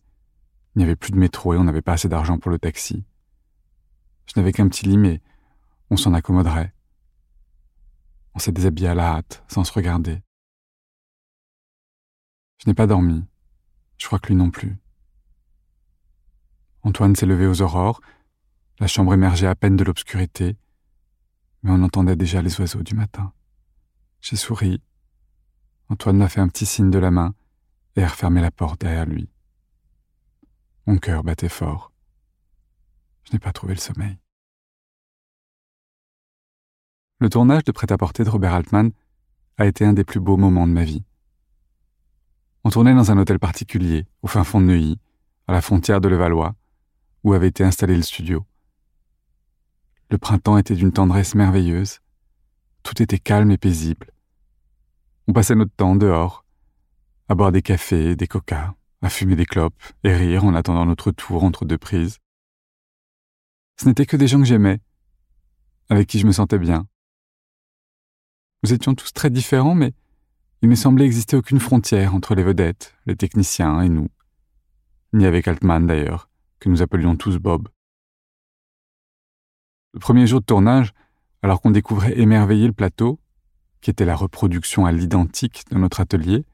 Il 0.75 0.79
n'y 0.79 0.83
avait 0.83 0.97
plus 0.97 1.11
de 1.11 1.17
métro 1.17 1.53
et 1.53 1.57
on 1.57 1.63
n'avait 1.63 1.81
pas 1.81 1.93
assez 1.93 2.09
d'argent 2.09 2.37
pour 2.37 2.51
le 2.51 2.59
taxi. 2.59 3.05
Je 4.25 4.33
n'avais 4.35 4.51
qu'un 4.51 4.67
petit 4.67 4.87
lit, 4.87 4.97
mais 4.97 5.21
on 5.89 5.95
s'en 5.95 6.13
accommoderait. 6.13 6.73
On 8.33 8.39
s'est 8.39 8.51
déshabillé 8.51 8.87
à 8.87 8.95
la 8.95 9.15
hâte, 9.15 9.43
sans 9.47 9.63
se 9.63 9.73
regarder. 9.73 10.21
Je 12.57 12.69
n'ai 12.69 12.73
pas 12.73 12.87
dormi. 12.87 13.23
Je 13.97 14.07
crois 14.07 14.19
que 14.19 14.27
lui 14.27 14.35
non 14.35 14.51
plus. 14.51 14.77
Antoine 16.83 17.15
s'est 17.15 17.25
levé 17.25 17.45
aux 17.45 17.61
aurores. 17.61 18.01
La 18.79 18.87
chambre 18.87 19.13
émergeait 19.13 19.47
à 19.47 19.55
peine 19.55 19.75
de 19.75 19.83
l'obscurité, 19.83 20.57
mais 21.61 21.71
on 21.71 21.83
entendait 21.83 22.15
déjà 22.15 22.41
les 22.41 22.59
oiseaux 22.59 22.81
du 22.81 22.95
matin. 22.95 23.33
J'ai 24.21 24.35
souri 24.35 24.81
Antoine 25.89 26.17
m'a 26.17 26.29
fait 26.29 26.39
un 26.39 26.47
petit 26.47 26.65
signe 26.65 26.89
de 26.89 26.99
la 26.99 27.11
main 27.11 27.35
et 27.95 28.03
a 28.03 28.07
refermé 28.07 28.41
la 28.41 28.49
porte 28.49 28.81
derrière 28.81 29.05
lui. 29.05 29.29
Mon 30.87 30.97
cœur 30.97 31.23
battait 31.23 31.49
fort. 31.49 31.91
Je 33.23 33.33
n'ai 33.33 33.39
pas 33.39 33.51
trouvé 33.51 33.73
le 33.73 33.79
sommeil. 33.79 34.17
Le 37.21 37.29
tournage 37.29 37.63
de 37.63 37.71
Prêt-à-porter 37.71 38.23
de 38.23 38.31
Robert 38.31 38.55
Altman 38.55 38.89
a 39.59 39.67
été 39.67 39.85
un 39.85 39.93
des 39.93 40.03
plus 40.03 40.19
beaux 40.19 40.37
moments 40.37 40.67
de 40.67 40.73
ma 40.73 40.83
vie. 40.83 41.03
On 42.63 42.71
tournait 42.71 42.95
dans 42.95 43.11
un 43.11 43.17
hôtel 43.19 43.37
particulier, 43.37 44.07
au 44.23 44.27
fin 44.27 44.43
fond 44.43 44.59
de 44.59 44.65
Neuilly, 44.65 44.99
à 45.47 45.51
la 45.51 45.61
frontière 45.61 46.01
de 46.01 46.07
Levallois, 46.07 46.55
où 47.23 47.33
avait 47.33 47.49
été 47.49 47.63
installé 47.63 47.95
le 47.95 48.01
studio. 48.01 48.43
Le 50.09 50.17
printemps 50.17 50.57
était 50.57 50.73
d'une 50.73 50.91
tendresse 50.91 51.35
merveilleuse. 51.35 51.99
Tout 52.81 53.03
était 53.03 53.19
calme 53.19 53.51
et 53.51 53.59
paisible. 53.59 54.09
On 55.27 55.33
passait 55.33 55.53
notre 55.53 55.75
temps 55.75 55.95
dehors, 55.95 56.43
à 57.29 57.35
boire 57.35 57.51
des 57.51 57.61
cafés, 57.61 58.15
des 58.15 58.27
coca, 58.27 58.73
à 59.03 59.09
fumer 59.11 59.35
des 59.35 59.45
clopes 59.45 59.79
et 60.03 60.11
rire 60.11 60.43
en 60.43 60.55
attendant 60.55 60.87
notre 60.87 61.11
tour 61.11 61.43
entre 61.43 61.65
deux 61.65 61.77
prises. 61.77 62.17
Ce 63.79 63.87
n'étaient 63.87 64.07
que 64.07 64.17
des 64.17 64.27
gens 64.27 64.39
que 64.39 64.45
j'aimais, 64.45 64.79
avec 65.87 66.07
qui 66.07 66.17
je 66.17 66.25
me 66.25 66.31
sentais 66.31 66.57
bien. 66.57 66.87
Nous 68.63 68.73
étions 68.73 68.93
tous 68.93 69.11
très 69.11 69.31
différents, 69.31 69.73
mais 69.73 69.93
il 70.61 70.69
ne 70.69 70.75
semblait 70.75 71.05
exister 71.05 71.35
aucune 71.35 71.59
frontière 71.59 72.13
entre 72.13 72.35
les 72.35 72.43
vedettes, 72.43 72.95
les 73.07 73.15
techniciens 73.15 73.81
et 73.81 73.89
nous. 73.89 74.09
Ni 75.13 75.25
avec 75.25 75.47
Altman 75.47 75.87
d'ailleurs, 75.87 76.29
que 76.59 76.69
nous 76.69 76.83
appelions 76.83 77.15
tous 77.15 77.37
Bob. 77.37 77.67
Le 79.93 79.99
premier 79.99 80.27
jour 80.27 80.41
de 80.41 80.45
tournage, 80.45 80.93
alors 81.41 81.59
qu'on 81.59 81.71
découvrait 81.71 82.19
émerveillé 82.19 82.67
le 82.67 82.73
plateau, 82.73 83.19
qui 83.81 83.89
était 83.89 84.05
la 84.05 84.15
reproduction 84.15 84.85
à 84.85 84.91
l'identique 84.91 85.63
de 85.71 85.77
notre 85.77 85.99
atelier, 85.99 86.45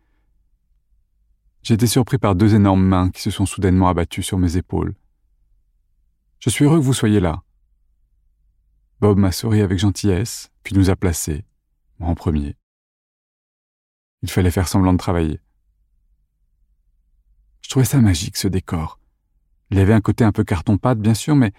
j'ai 1.61 1.73
été 1.73 1.87
surpris 1.87 2.17
par 2.17 2.35
deux 2.35 2.55
énormes 2.55 2.85
mains 2.85 3.09
qui 3.09 3.21
se 3.21 3.31
sont 3.31 3.45
soudainement 3.45 3.89
abattues 3.89 4.23
sur 4.23 4.37
mes 4.37 4.55
épaules. 4.55 4.95
Je 6.39 6.49
suis 6.49 6.63
heureux 6.63 6.79
que 6.79 6.83
vous 6.83 6.93
soyez 6.93 7.19
là. 7.19 7.43
Bob 9.01 9.17
m'a 9.17 9.33
souri 9.33 9.61
avec 9.61 9.77
gentillesse, 9.77 10.49
puis 10.63 10.73
nous 10.73 10.89
a 10.89 10.95
placés, 10.95 11.43
en 11.99 12.15
premier. 12.15 12.55
Il 14.21 14.29
fallait 14.29 14.51
faire 14.51 14.67
semblant 14.67 14.93
de 14.93 14.97
travailler. 14.97 15.39
Je 17.61 17.69
trouvais 17.69 17.85
ça 17.85 17.99
magique, 17.99 18.37
ce 18.37 18.47
décor. 18.47 18.99
Il 19.69 19.79
avait 19.79 19.93
un 19.93 20.01
côté 20.01 20.23
un 20.23 20.31
peu 20.31 20.43
carton-pâte, 20.43 20.99
bien 20.99 21.13
sûr, 21.13 21.35
mais 21.35 21.53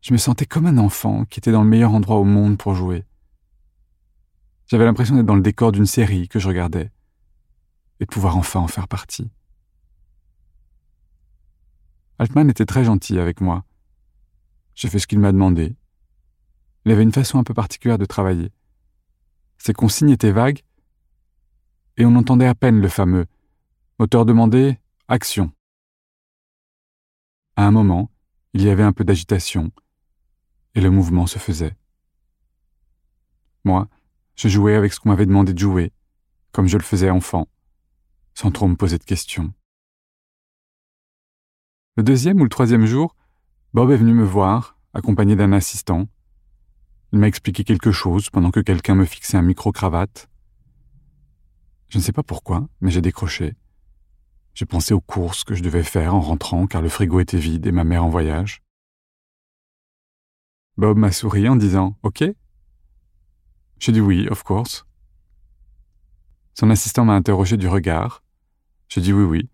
je 0.00 0.12
me 0.12 0.18
sentais 0.18 0.46
comme 0.46 0.66
un 0.66 0.78
enfant 0.78 1.24
qui 1.24 1.40
était 1.40 1.52
dans 1.52 1.62
le 1.62 1.68
meilleur 1.68 1.92
endroit 1.92 2.16
au 2.16 2.24
monde 2.24 2.56
pour 2.56 2.74
jouer. 2.74 3.04
J'avais 4.66 4.84
l'impression 4.84 5.16
d'être 5.16 5.26
dans 5.26 5.34
le 5.34 5.42
décor 5.42 5.72
d'une 5.72 5.86
série 5.86 6.28
que 6.28 6.38
je 6.38 6.46
regardais 6.46 6.92
et 8.00 8.04
de 8.04 8.10
pouvoir 8.10 8.36
enfin 8.36 8.60
en 8.60 8.68
faire 8.68 8.86
partie. 8.86 9.30
Altman 12.18 12.50
était 12.50 12.66
très 12.66 12.84
gentil 12.84 13.18
avec 13.18 13.40
moi. 13.40 13.64
J'ai 14.74 14.88
fait 14.88 14.98
ce 14.98 15.06
qu'il 15.06 15.18
m'a 15.18 15.32
demandé. 15.32 15.74
Il 16.84 16.92
avait 16.92 17.02
une 17.02 17.12
façon 17.12 17.38
un 17.38 17.44
peu 17.44 17.54
particulière 17.54 17.98
de 17.98 18.04
travailler. 18.04 18.52
Ses 19.58 19.72
consignes 19.72 20.10
étaient 20.10 20.32
vagues 20.32 20.62
et 21.96 22.04
on 22.06 22.14
entendait 22.16 22.46
à 22.46 22.54
peine 22.54 22.80
le 22.80 22.88
fameux 22.88 23.26
moteur 23.98 24.24
demandé, 24.24 24.78
action. 25.08 25.50
À 27.56 27.66
un 27.66 27.72
moment, 27.72 28.10
il 28.54 28.62
y 28.62 28.70
avait 28.70 28.84
un 28.84 28.92
peu 28.92 29.02
d'agitation 29.02 29.72
et 30.74 30.80
le 30.80 30.90
mouvement 30.90 31.26
se 31.26 31.40
faisait. 31.40 31.76
Moi, 33.64 33.88
je 34.36 34.48
jouais 34.48 34.76
avec 34.76 34.92
ce 34.92 35.00
qu'on 35.00 35.08
m'avait 35.08 35.26
demandé 35.26 35.52
de 35.52 35.58
jouer, 35.58 35.92
comme 36.52 36.68
je 36.68 36.78
le 36.78 36.84
faisais 36.84 37.10
enfant, 37.10 37.48
sans 38.34 38.52
trop 38.52 38.68
me 38.68 38.76
poser 38.76 38.98
de 38.98 39.04
questions. 39.04 39.52
Le 41.96 42.04
deuxième 42.04 42.40
ou 42.40 42.44
le 42.44 42.50
troisième 42.50 42.86
jour, 42.86 43.16
Bob 43.74 43.90
est 43.90 43.96
venu 43.96 44.14
me 44.14 44.24
voir, 44.24 44.78
accompagné 44.94 45.34
d'un 45.34 45.52
assistant. 45.52 46.06
Il 47.12 47.18
m'a 47.18 47.28
expliqué 47.28 47.64
quelque 47.64 47.90
chose 47.90 48.28
pendant 48.30 48.50
que 48.50 48.60
quelqu'un 48.60 48.94
me 48.94 49.04
fixait 49.04 49.36
un 49.36 49.42
micro-cravate. 49.42 50.28
Je 51.88 51.98
ne 51.98 52.02
sais 52.02 52.12
pas 52.12 52.22
pourquoi, 52.22 52.68
mais 52.80 52.90
j'ai 52.90 53.00
décroché. 53.00 53.56
J'ai 54.54 54.66
pensé 54.66 54.92
aux 54.92 55.00
courses 55.00 55.44
que 55.44 55.54
je 55.54 55.62
devais 55.62 55.84
faire 55.84 56.14
en 56.14 56.20
rentrant 56.20 56.66
car 56.66 56.82
le 56.82 56.88
frigo 56.88 57.20
était 57.20 57.38
vide 57.38 57.66
et 57.66 57.72
ma 57.72 57.84
mère 57.84 58.04
en 58.04 58.10
voyage. 58.10 58.62
Bob 60.76 60.98
m'a 60.98 61.12
souri 61.12 61.48
en 61.48 61.56
disant 61.56 61.96
OK, 62.02 62.24
j'ai 63.78 63.92
dit 63.92 64.00
oui, 64.00 64.28
of 64.28 64.42
course. 64.42 64.84
Son 66.54 66.70
assistant 66.70 67.04
m'a 67.04 67.14
interrogé 67.14 67.56
du 67.56 67.68
regard. 67.68 68.22
J'ai 68.88 69.00
dit 69.00 69.12
oui, 69.12 69.24
oui, 69.24 69.50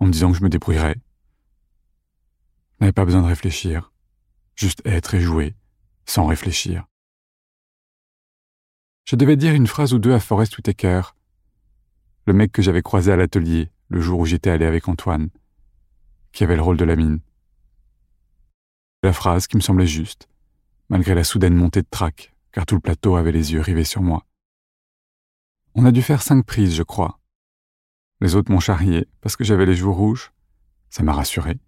en 0.00 0.06
me 0.06 0.12
disant 0.12 0.32
que 0.32 0.38
je 0.38 0.42
me 0.42 0.48
débrouillerais. 0.48 0.96
Je 0.96 2.84
n'avais 2.84 2.92
pas 2.92 3.04
besoin 3.04 3.22
de 3.22 3.26
réfléchir, 3.26 3.92
juste 4.54 4.82
être 4.84 5.14
et 5.14 5.20
jouer, 5.20 5.54
sans 6.08 6.26
réfléchir. 6.26 6.86
Je 9.04 9.16
devais 9.16 9.36
dire 9.36 9.54
une 9.54 9.66
phrase 9.66 9.92
ou 9.94 9.98
deux 9.98 10.12
à 10.12 10.20
Forrest 10.20 10.56
Whitaker, 10.56 11.02
le 12.26 12.32
mec 12.32 12.52
que 12.52 12.62
j'avais 12.62 12.82
croisé 12.82 13.12
à 13.12 13.16
l'atelier 13.16 13.70
le 13.88 14.00
jour 14.00 14.20
où 14.20 14.26
j'étais 14.26 14.50
allé 14.50 14.66
avec 14.66 14.88
Antoine, 14.88 15.30
qui 16.32 16.44
avait 16.44 16.56
le 16.56 16.62
rôle 16.62 16.76
de 16.76 16.84
la 16.84 16.96
mine. 16.96 17.20
La 19.02 19.12
phrase 19.12 19.46
qui 19.46 19.56
me 19.56 19.62
semblait 19.62 19.86
juste, 19.86 20.28
malgré 20.88 21.14
la 21.14 21.24
soudaine 21.24 21.54
montée 21.54 21.82
de 21.82 21.88
trac 21.90 22.34
car 22.52 22.66
tout 22.66 22.74
le 22.74 22.80
plateau 22.80 23.16
avait 23.16 23.32
les 23.32 23.52
yeux 23.52 23.60
rivés 23.60 23.84
sur 23.84 24.02
moi. 24.02 24.26
On 25.74 25.84
a 25.84 25.92
dû 25.92 26.02
faire 26.02 26.22
cinq 26.22 26.44
prises, 26.44 26.74
je 26.74 26.82
crois. 26.82 27.20
Les 28.20 28.34
autres 28.34 28.50
m'ont 28.50 28.60
charrié 28.60 29.06
parce 29.20 29.36
que 29.36 29.44
j'avais 29.44 29.66
les 29.66 29.76
joues 29.76 29.92
rouges. 29.92 30.32
Ça 30.90 31.02
m'a 31.02 31.12
rassuré, 31.12 31.60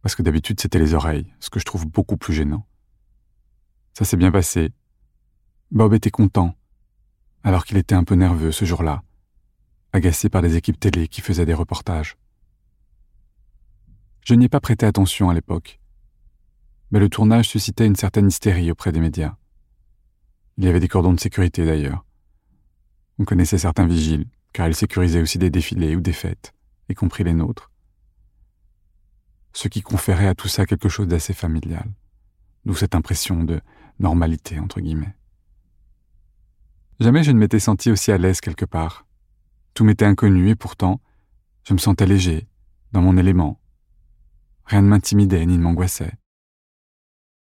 parce 0.00 0.14
que 0.14 0.22
d'habitude 0.22 0.58
c'était 0.58 0.78
les 0.78 0.94
oreilles, 0.94 1.32
ce 1.38 1.50
que 1.50 1.60
je 1.60 1.64
trouve 1.64 1.86
beaucoup 1.86 2.16
plus 2.16 2.32
gênant. 2.32 2.66
Ça 3.96 4.04
s'est 4.04 4.16
bien 4.16 4.32
passé. 4.32 4.72
Bob 5.70 5.94
était 5.94 6.10
content, 6.10 6.56
alors 7.44 7.64
qu'il 7.64 7.76
était 7.76 7.94
un 7.94 8.02
peu 8.02 8.16
nerveux 8.16 8.50
ce 8.50 8.64
jour-là, 8.64 9.04
agacé 9.92 10.28
par 10.28 10.42
des 10.42 10.56
équipes 10.56 10.80
télé 10.80 11.06
qui 11.06 11.20
faisaient 11.20 11.46
des 11.46 11.54
reportages. 11.54 12.16
Je 14.24 14.34
n'y 14.34 14.46
ai 14.46 14.48
pas 14.48 14.58
prêté 14.58 14.84
attention 14.84 15.30
à 15.30 15.34
l'époque, 15.34 15.78
mais 16.90 16.98
le 16.98 17.08
tournage 17.08 17.48
suscitait 17.48 17.86
une 17.86 17.94
certaine 17.94 18.26
hystérie 18.26 18.72
auprès 18.72 18.90
des 18.90 18.98
médias. 18.98 19.36
Il 20.56 20.64
y 20.64 20.68
avait 20.68 20.80
des 20.80 20.88
cordons 20.88 21.12
de 21.12 21.20
sécurité 21.20 21.64
d'ailleurs. 21.64 22.04
On 23.20 23.24
connaissait 23.24 23.58
certains 23.58 23.86
vigiles, 23.86 24.26
car 24.52 24.66
ils 24.66 24.74
sécurisaient 24.74 25.22
aussi 25.22 25.38
des 25.38 25.50
défilés 25.50 25.94
ou 25.94 26.00
des 26.00 26.12
fêtes, 26.12 26.52
y 26.88 26.94
compris 26.94 27.22
les 27.22 27.32
nôtres. 27.32 27.70
Ce 29.52 29.68
qui 29.68 29.82
conférait 29.82 30.26
à 30.26 30.34
tout 30.34 30.48
ça 30.48 30.66
quelque 30.66 30.88
chose 30.88 31.06
d'assez 31.06 31.32
familial, 31.32 31.92
d'où 32.64 32.74
cette 32.74 32.96
impression 32.96 33.44
de 33.44 33.60
normalité, 33.98 34.58
entre 34.58 34.80
guillemets. 34.80 35.14
Jamais 37.00 37.22
je 37.22 37.32
ne 37.32 37.38
m'étais 37.38 37.60
senti 37.60 37.90
aussi 37.90 38.12
à 38.12 38.18
l'aise 38.18 38.40
quelque 38.40 38.64
part. 38.64 39.06
Tout 39.74 39.84
m'était 39.84 40.04
inconnu 40.04 40.48
et 40.50 40.54
pourtant, 40.54 41.00
je 41.64 41.72
me 41.72 41.78
sentais 41.78 42.06
léger, 42.06 42.46
dans 42.92 43.02
mon 43.02 43.16
élément, 43.16 43.60
Rien 44.66 44.82
ne 44.82 44.88
m'intimidait 44.88 45.44
ni 45.44 45.58
ne 45.58 45.62
m'angoissait. 45.62 46.14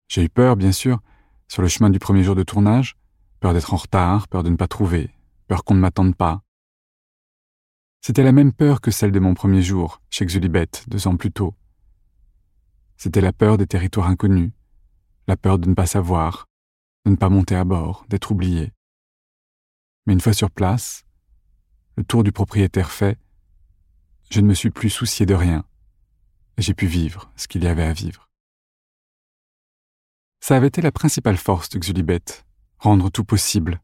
J'ai 0.10 0.24
eu 0.24 0.29
peur, 0.29 0.55
bien 0.55 0.72
sûr, 0.72 1.00
sur 1.48 1.62
le 1.62 1.67
chemin 1.67 1.89
du 1.89 2.00
premier 2.00 2.24
jour 2.24 2.36
de 2.36 2.43
tournage, 2.43 2.98
peur 3.39 3.53
d'être 3.53 3.74
en 3.74 3.77
retard, 3.77 4.27
peur 4.27 4.43
de 4.43 4.50
ne 4.50 4.57
pas 4.57 4.67
trouver, 4.67 5.12
peur 5.48 5.63
qu'on 5.63 5.74
ne 5.74 5.79
m'attende 5.79 6.15
pas. 6.15 6.43
C'était 8.01 8.24
la 8.24 8.33
même 8.33 8.51
peur 8.51 8.81
que 8.81 8.91
celle 8.91 9.13
de 9.13 9.19
mon 9.19 9.33
premier 9.33 9.62
jour, 9.62 10.01
chez 10.10 10.25
Xulibet, 10.25 10.67
deux 10.88 11.07
ans 11.07 11.15
plus 11.15 11.31
tôt. 11.31 11.55
C'était 12.98 13.22
la 13.22 13.31
peur 13.31 13.57
des 13.57 13.67
territoires 13.67 14.07
inconnus, 14.07 14.51
la 15.27 15.38
peur 15.38 15.60
de 15.60 15.70
ne 15.70 15.74
pas 15.74 15.86
savoir, 15.86 16.48
de 17.06 17.12
ne 17.12 17.15
pas 17.15 17.30
monter 17.30 17.56
à 17.56 17.63
bord, 17.63 18.06
d'être 18.10 18.32
oublié. 18.32 18.72
Mais 20.06 20.13
une 20.13 20.22
fois 20.22 20.34
sur 20.34 20.51
place, 20.51 21.06
le 21.96 22.03
tour 22.03 22.24
du 22.24 22.32
propriétaire 22.32 22.92
fait, 22.92 23.18
je 24.30 24.42
ne 24.42 24.48
me 24.48 24.53
suis 24.53 24.70
plus 24.72 24.89
soucié 24.89 25.25
de 25.25 25.34
rien 25.34 25.65
j'ai 26.58 26.74
pu 26.74 26.86
vivre 26.86 27.32
ce 27.36 27.48
qu'il 27.48 27.63
y 27.63 27.68
avait 27.68 27.84
à 27.84 27.94
vivre. 27.94 28.30
Ça 30.39 30.56
avait 30.56 30.68
été 30.68 30.82
la 30.82 30.92
principale 30.92 31.38
force 31.38 31.70
de 31.70 31.80
Xulibet, 31.80 32.24
rendre 32.77 33.10
tout 33.10 33.24
possible. 33.24 33.82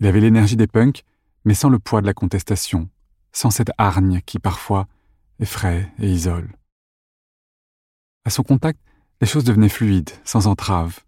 Il 0.00 0.06
avait 0.06 0.20
l'énergie 0.20 0.56
des 0.56 0.66
punks, 0.66 1.04
mais 1.44 1.54
sans 1.54 1.68
le 1.68 1.78
poids 1.78 2.00
de 2.00 2.06
la 2.06 2.14
contestation, 2.14 2.88
sans 3.32 3.50
cette 3.50 3.70
hargne 3.78 4.20
qui 4.26 4.38
parfois 4.38 4.88
effraie 5.38 5.92
et 5.98 6.10
isole. 6.10 6.56
À 8.24 8.30
son 8.30 8.42
contact, 8.42 8.80
les 9.22 9.28
choses 9.28 9.44
devenaient 9.44 9.68
fluides, 9.68 10.10
sans 10.24 10.48
entrave. 10.48 10.98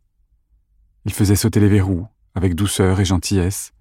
Il 1.04 1.12
faisait 1.12 1.34
sauter 1.34 1.58
les 1.58 1.68
verrous, 1.68 2.06
avec 2.36 2.54
douceur 2.54 3.00
et 3.00 3.04
gentillesse, 3.04 3.72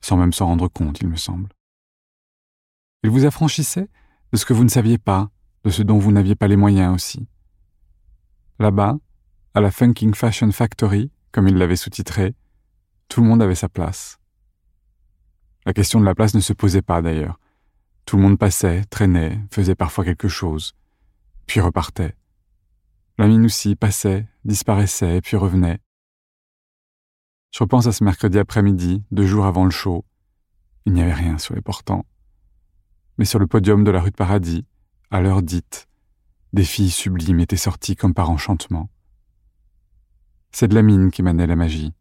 sans 0.00 0.16
même 0.16 0.32
s'en 0.32 0.46
rendre 0.46 0.66
compte, 0.66 1.00
il 1.00 1.06
me 1.06 1.14
semble. 1.14 1.50
Il 3.04 3.10
vous 3.10 3.26
affranchissait 3.26 3.88
de 4.32 4.36
ce 4.36 4.44
que 4.44 4.54
vous 4.54 4.64
ne 4.64 4.68
saviez 4.68 4.98
pas, 4.98 5.30
de 5.62 5.70
ce 5.70 5.82
dont 5.82 5.98
vous 5.98 6.10
n'aviez 6.10 6.34
pas 6.34 6.48
les 6.48 6.56
moyens 6.56 6.92
aussi. 6.92 7.28
Là-bas, 8.58 8.98
à 9.54 9.60
la 9.60 9.70
Funking 9.70 10.14
Fashion 10.14 10.50
Factory, 10.50 11.12
comme 11.30 11.46
il 11.46 11.54
l'avait 11.54 11.76
sous-titré, 11.76 12.34
tout 13.08 13.20
le 13.20 13.28
monde 13.28 13.40
avait 13.40 13.54
sa 13.54 13.68
place. 13.68 14.18
La 15.64 15.72
question 15.72 16.00
de 16.00 16.04
la 16.04 16.16
place 16.16 16.34
ne 16.34 16.40
se 16.40 16.54
posait 16.54 16.82
pas 16.82 17.02
d'ailleurs. 17.02 17.38
Tout 18.04 18.16
le 18.16 18.22
monde 18.22 18.36
passait, 18.36 18.82
traînait, 18.86 19.38
faisait 19.52 19.76
parfois 19.76 20.04
quelque 20.04 20.26
chose, 20.26 20.74
puis 21.46 21.60
repartait. 21.60 22.16
La 23.16 23.26
aussi 23.28 23.76
passait, 23.76 24.26
disparaissait, 24.44 25.20
puis 25.20 25.36
revenait. 25.36 25.78
Je 27.52 27.60
repense 27.60 27.86
à 27.86 27.92
ce 27.92 28.02
mercredi 28.02 28.40
après-midi, 28.40 29.04
deux 29.12 29.26
jours 29.26 29.46
avant 29.46 29.64
le 29.64 29.70
show. 29.70 30.04
Il 30.84 30.94
n'y 30.94 31.02
avait 31.02 31.14
rien 31.14 31.38
sur 31.38 31.54
les 31.54 31.60
portants. 31.60 32.04
Mais 33.16 33.24
sur 33.24 33.38
le 33.38 33.46
podium 33.46 33.84
de 33.84 33.92
la 33.92 34.00
rue 34.00 34.10
de 34.10 34.16
Paradis, 34.16 34.66
à 35.12 35.20
l'heure 35.20 35.42
dite, 35.42 35.86
des 36.52 36.64
filles 36.64 36.90
sublimes 36.90 37.38
étaient 37.38 37.56
sorties 37.56 37.94
comme 37.94 38.14
par 38.14 38.30
enchantement. 38.30 38.90
C'est 40.50 40.66
de 40.66 40.74
la 40.74 40.82
mine 40.82 41.12
qui 41.12 41.22
manait 41.22 41.46
la 41.46 41.54
magie. 41.54 41.92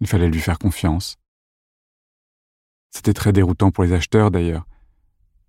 Il 0.00 0.06
fallait 0.06 0.30
lui 0.30 0.40
faire 0.40 0.58
confiance. 0.58 1.18
C'était 2.90 3.12
très 3.12 3.34
déroutant 3.34 3.70
pour 3.70 3.84
les 3.84 3.92
acheteurs 3.92 4.30
d'ailleurs. 4.30 4.66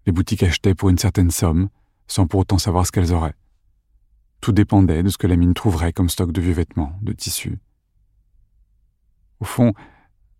Les 0.05 0.11
boutiques 0.11 0.43
achetaient 0.43 0.75
pour 0.75 0.89
une 0.89 0.97
certaine 0.97 1.31
somme, 1.31 1.69
sans 2.05 2.27
pour 2.27 2.41
autant 2.41 2.57
savoir 2.57 2.85
ce 2.85 2.91
qu'elles 2.91 3.13
auraient. 3.13 3.38
Tout 4.49 4.53
dépendait 4.53 5.03
de 5.03 5.09
ce 5.09 5.19
que 5.19 5.27
la 5.27 5.35
mine 5.35 5.53
trouverait 5.53 5.93
comme 5.93 6.09
stock 6.09 6.31
de 6.31 6.41
vieux 6.41 6.53
vêtements, 6.53 6.97
de 7.03 7.13
tissus. 7.13 7.59
Au 9.39 9.45
fond, 9.45 9.75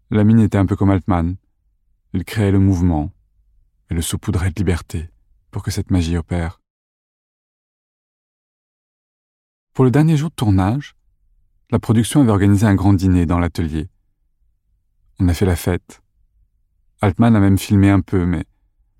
la 0.09 0.23
mine 0.23 0.39
était 0.39 0.57
un 0.57 0.65
peu 0.65 0.75
comme 0.75 0.89
Altman. 0.89 1.35
Il 2.13 2.25
créait 2.25 2.49
le 2.49 2.57
mouvement 2.57 3.13
et 3.91 3.93
le 3.93 4.01
saupoudrait 4.01 4.49
de 4.49 4.55
liberté 4.55 5.11
pour 5.51 5.61
que 5.61 5.69
cette 5.69 5.91
magie 5.91 6.17
opère. 6.17 6.59
Pour 9.75 9.85
le 9.85 9.91
dernier 9.91 10.17
jour 10.17 10.31
de 10.31 10.35
tournage, 10.35 10.95
la 11.69 11.77
production 11.77 12.21
avait 12.21 12.31
organisé 12.31 12.65
un 12.65 12.73
grand 12.73 12.93
dîner 12.93 13.27
dans 13.27 13.37
l'atelier. 13.37 13.89
On 15.19 15.27
a 15.27 15.35
fait 15.35 15.45
la 15.45 15.55
fête. 15.55 16.01
Altman 17.01 17.35
a 17.35 17.39
même 17.39 17.59
filmé 17.59 17.91
un 17.91 18.01
peu, 18.01 18.25
mais 18.25 18.45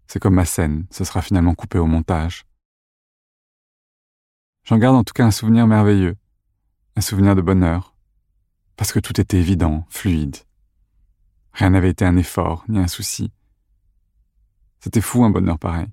c'est 0.06 0.20
comme 0.20 0.36
ma 0.36 0.46
scène, 0.46 0.86
ce 0.92 1.04
sera 1.04 1.24
finalement 1.24 1.56
coupé 1.56 1.80
au 1.80 1.88
montage. 1.88 2.46
J'en 4.70 4.78
garde 4.78 4.98
en 4.98 5.04
tout 5.04 5.14
cas 5.16 5.26
un 5.26 5.32
souvenir 5.32 5.66
merveilleux, 5.66 6.16
un 6.96 7.02
souvenir 7.02 7.36
de 7.36 7.42
bonheur, 7.42 7.96
parce 8.76 8.92
que 8.92 9.00
tout 9.00 9.20
était 9.20 9.40
évident, 9.40 9.88
fluide. 9.90 10.38
Rien 11.54 11.72
n'avait 11.72 11.90
été 11.90 12.06
un 12.06 12.16
effort, 12.18 12.66
ni 12.68 12.78
un 12.78 12.88
souci. 12.88 13.32
C'était 14.80 15.02
fou 15.02 15.24
un 15.24 15.32
bonheur 15.32 15.58
pareil. 15.58 15.88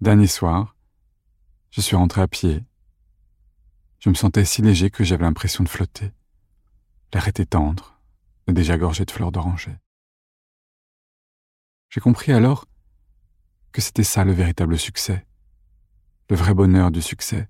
Dernier 0.00 0.26
soir, 0.26 0.74
je 1.70 1.80
suis 1.80 1.94
rentré 1.94 2.22
à 2.22 2.26
pied. 2.26 2.64
Je 4.00 4.08
me 4.08 4.14
sentais 4.14 4.44
si 4.44 4.60
léger 4.60 4.90
que 4.90 5.04
j'avais 5.04 5.22
l'impression 5.22 5.62
de 5.62 5.68
flotter. 5.68 6.10
L'air 7.14 7.28
était 7.28 7.46
tendre, 7.46 8.00
déjà 8.48 8.76
gorgé 8.76 9.04
de 9.04 9.12
fleurs 9.12 9.30
d'oranger. 9.30 9.76
J'ai 11.88 12.00
compris 12.00 12.32
alors 12.32 12.66
que 13.70 13.80
c'était 13.80 14.02
ça 14.02 14.24
le 14.24 14.32
véritable 14.32 14.76
succès, 14.76 15.24
le 16.30 16.36
vrai 16.36 16.54
bonheur 16.54 16.92
du 16.92 17.02
succès, 17.02 17.48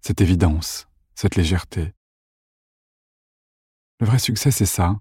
cette 0.00 0.20
évidence, 0.20 0.86
cette 1.16 1.34
légèreté. 1.34 1.92
Le 3.98 4.06
vrai 4.06 4.20
succès, 4.20 4.52
c'est 4.52 4.64
ça. 4.64 5.00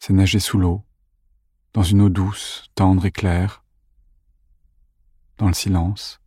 C'est 0.00 0.12
nager 0.12 0.40
sous 0.40 0.58
l'eau, 0.58 0.84
dans 1.72 1.84
une 1.84 2.00
eau 2.00 2.08
douce, 2.08 2.68
tendre 2.74 3.06
et 3.06 3.12
claire, 3.12 3.64
dans 5.38 5.46
le 5.46 5.54
silence, 5.54 6.20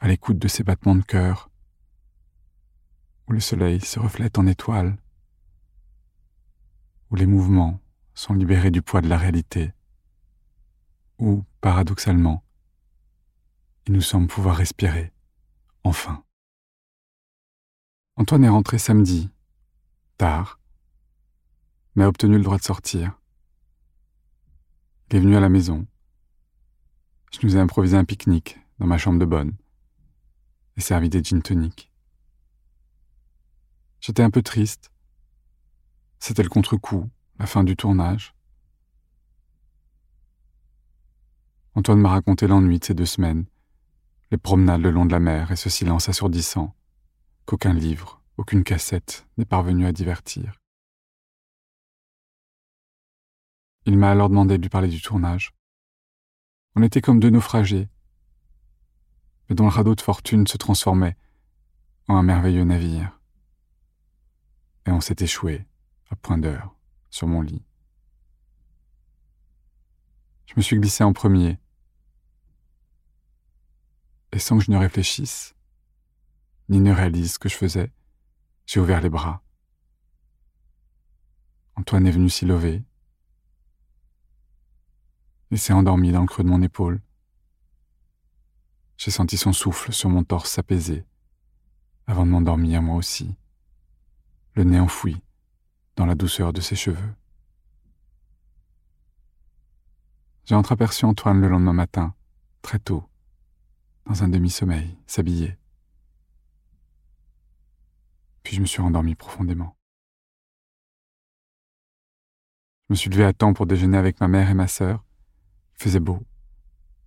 à 0.00 0.08
l'écoute 0.08 0.40
de 0.40 0.48
ses 0.48 0.64
battements 0.64 0.96
de 0.96 1.04
cœur, 1.04 1.48
où 3.28 3.32
le 3.32 3.40
soleil 3.40 3.80
se 3.80 4.00
reflète 4.00 4.38
en 4.38 4.46
étoiles, 4.48 4.98
où 7.12 7.14
les 7.14 7.26
mouvements 7.26 7.78
sont 8.14 8.34
libérés 8.34 8.72
du 8.72 8.82
poids 8.82 9.02
de 9.02 9.08
la 9.08 9.18
réalité, 9.18 9.72
où, 11.20 11.44
paradoxalement, 11.60 12.42
il 13.86 13.92
nous 13.92 14.00
semble 14.00 14.26
pouvoir 14.26 14.56
respirer, 14.56 15.12
enfin. 15.84 16.24
Antoine 18.16 18.44
est 18.44 18.48
rentré 18.48 18.78
samedi, 18.78 19.30
tard, 20.16 20.58
mais 21.94 22.04
a 22.04 22.08
obtenu 22.08 22.36
le 22.36 22.44
droit 22.44 22.58
de 22.58 22.62
sortir. 22.62 23.18
Il 25.08 25.16
est 25.16 25.20
venu 25.20 25.36
à 25.36 25.40
la 25.40 25.48
maison, 25.48 25.86
je 27.32 27.46
nous 27.46 27.56
ai 27.56 27.60
improvisé 27.60 27.96
un 27.96 28.04
pique-nique 28.04 28.58
dans 28.78 28.86
ma 28.86 28.98
chambre 28.98 29.18
de 29.18 29.24
bonne 29.24 29.54
et 30.76 30.80
servi 30.80 31.08
des 31.08 31.22
gin 31.22 31.42
toniques. 31.42 31.90
J'étais 34.00 34.22
un 34.22 34.30
peu 34.30 34.42
triste. 34.42 34.90
C'était 36.18 36.42
le 36.42 36.48
contre-coup, 36.48 37.10
la 37.38 37.46
fin 37.46 37.62
du 37.62 37.76
tournage. 37.76 38.34
Antoine 41.74 42.00
m'a 42.00 42.08
raconté 42.08 42.46
l'ennui 42.46 42.78
de 42.78 42.84
ces 42.84 42.94
deux 42.94 43.06
semaines, 43.06 43.44
les 44.30 44.38
promenades 44.38 44.82
le 44.82 44.90
long 44.90 45.06
de 45.06 45.12
la 45.12 45.20
mer 45.20 45.52
et 45.52 45.56
ce 45.56 45.70
silence 45.70 46.08
assourdissant, 46.08 46.74
qu'aucun 47.44 47.72
livre, 47.72 48.20
aucune 48.36 48.64
cassette 48.64 49.26
n'est 49.36 49.44
parvenu 49.44 49.86
à 49.86 49.92
divertir. 49.92 50.60
Il 53.84 53.96
m'a 53.96 54.10
alors 54.10 54.28
demandé 54.28 54.58
de 54.58 54.62
lui 54.62 54.68
parler 54.68 54.88
du 54.88 55.00
tournage. 55.00 55.54
On 56.74 56.82
était 56.82 57.00
comme 57.00 57.20
deux 57.20 57.30
naufragés, 57.30 57.88
mais 59.48 59.54
dont 59.54 59.64
le 59.64 59.70
radeau 59.70 59.94
de 59.94 60.00
fortune 60.00 60.46
se 60.46 60.56
transformait 60.56 61.16
en 62.08 62.16
un 62.16 62.22
merveilleux 62.22 62.64
navire. 62.64 63.20
Et 64.86 64.90
on 64.90 65.00
s'est 65.00 65.16
échoué, 65.20 65.64
à 66.10 66.16
point 66.16 66.38
d'heure, 66.38 66.74
sur 67.10 67.28
mon 67.28 67.42
lit. 67.42 67.64
Je 70.46 70.54
me 70.56 70.62
suis 70.62 70.76
glissé 70.78 71.04
en 71.04 71.12
premier, 71.12 71.58
et 74.32 74.38
sans 74.38 74.58
que 74.58 74.64
je 74.64 74.70
ne 74.70 74.76
réfléchisse, 74.76 75.54
ni 76.68 76.80
ne 76.80 76.92
réalise 76.92 77.34
ce 77.34 77.38
que 77.38 77.48
je 77.48 77.56
faisais, 77.56 77.92
j'ai 78.66 78.80
ouvert 78.80 79.00
les 79.00 79.08
bras. 79.08 79.42
Antoine 81.76 82.06
est 82.06 82.10
venu 82.10 82.30
s'y 82.30 82.46
lever. 82.46 82.82
et 85.52 85.56
s'est 85.56 85.72
endormi 85.72 86.10
dans 86.10 86.22
le 86.22 86.26
creux 86.26 86.42
de 86.42 86.48
mon 86.48 86.60
épaule. 86.60 87.00
J'ai 88.96 89.12
senti 89.12 89.36
son 89.36 89.52
souffle 89.52 89.92
sur 89.92 90.08
mon 90.08 90.24
torse 90.24 90.50
s'apaiser 90.50 91.06
avant 92.06 92.24
de 92.24 92.30
m'endormir 92.30 92.82
moi 92.82 92.96
aussi, 92.96 93.36
le 94.54 94.64
nez 94.64 94.80
enfoui 94.80 95.20
dans 95.96 96.06
la 96.06 96.14
douceur 96.14 96.52
de 96.52 96.60
ses 96.60 96.76
cheveux. 96.76 97.14
J'ai 100.44 100.54
entreaperçu 100.54 101.04
Antoine 101.04 101.40
le 101.40 101.48
lendemain 101.48 101.72
matin, 101.72 102.14
très 102.62 102.78
tôt, 102.78 103.08
dans 104.06 104.22
un 104.22 104.28
demi-sommeil, 104.28 104.96
s'habiller. 105.06 105.56
Puis 108.42 108.54
je 108.54 108.60
me 108.60 108.66
suis 108.66 108.80
endormi 108.80 109.16
profondément. 109.16 109.76
Je 112.88 112.92
me 112.92 112.96
suis 112.96 113.10
levé 113.10 113.24
à 113.24 113.32
temps 113.32 113.52
pour 113.52 113.66
déjeuner 113.66 113.98
avec 113.98 114.20
ma 114.20 114.28
mère 114.28 114.48
et 114.48 114.54
ma 114.54 114.68
sœur. 114.68 115.04
Il 115.74 115.82
faisait 115.82 116.00
beau. 116.00 116.22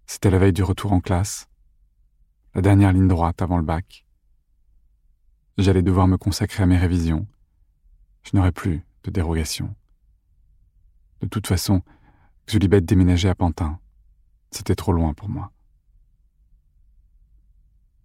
C'était 0.05 0.29
la 0.29 0.39
veille 0.39 0.53
du 0.53 0.63
retour 0.63 0.91
en 0.91 0.99
classe, 0.99 1.49
la 2.53 2.61
dernière 2.61 2.91
ligne 2.91 3.07
droite 3.07 3.41
avant 3.41 3.57
le 3.57 3.63
bac. 3.63 4.05
J'allais 5.57 5.81
devoir 5.81 6.07
me 6.07 6.17
consacrer 6.17 6.63
à 6.63 6.65
mes 6.65 6.77
révisions. 6.77 7.27
Je 8.23 8.35
n'aurais 8.35 8.51
plus 8.51 8.85
de 9.03 9.11
dérogation. 9.11 9.73
De 11.21 11.27
toute 11.27 11.47
façon, 11.47 11.81
Xulibet 12.47 12.81
déménageait 12.81 13.29
à 13.29 13.35
Pantin. 13.35 13.79
C'était 14.51 14.75
trop 14.75 14.91
loin 14.91 15.13
pour 15.13 15.29
moi. 15.29 15.51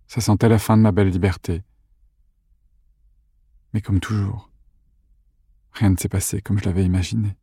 Ça 0.07 0.21
sentait 0.21 0.49
la 0.49 0.59
fin 0.59 0.77
de 0.77 0.83
ma 0.83 0.93
belle 0.93 1.09
liberté. 1.09 1.63
Mais 3.73 3.81
comme 3.81 4.01
toujours, 4.01 4.51
rien 5.73 5.91
ne 5.91 5.97
s'est 5.97 6.09
passé 6.09 6.41
comme 6.41 6.59
je 6.59 6.65
l'avais 6.65 6.85
imaginé. 6.85 7.37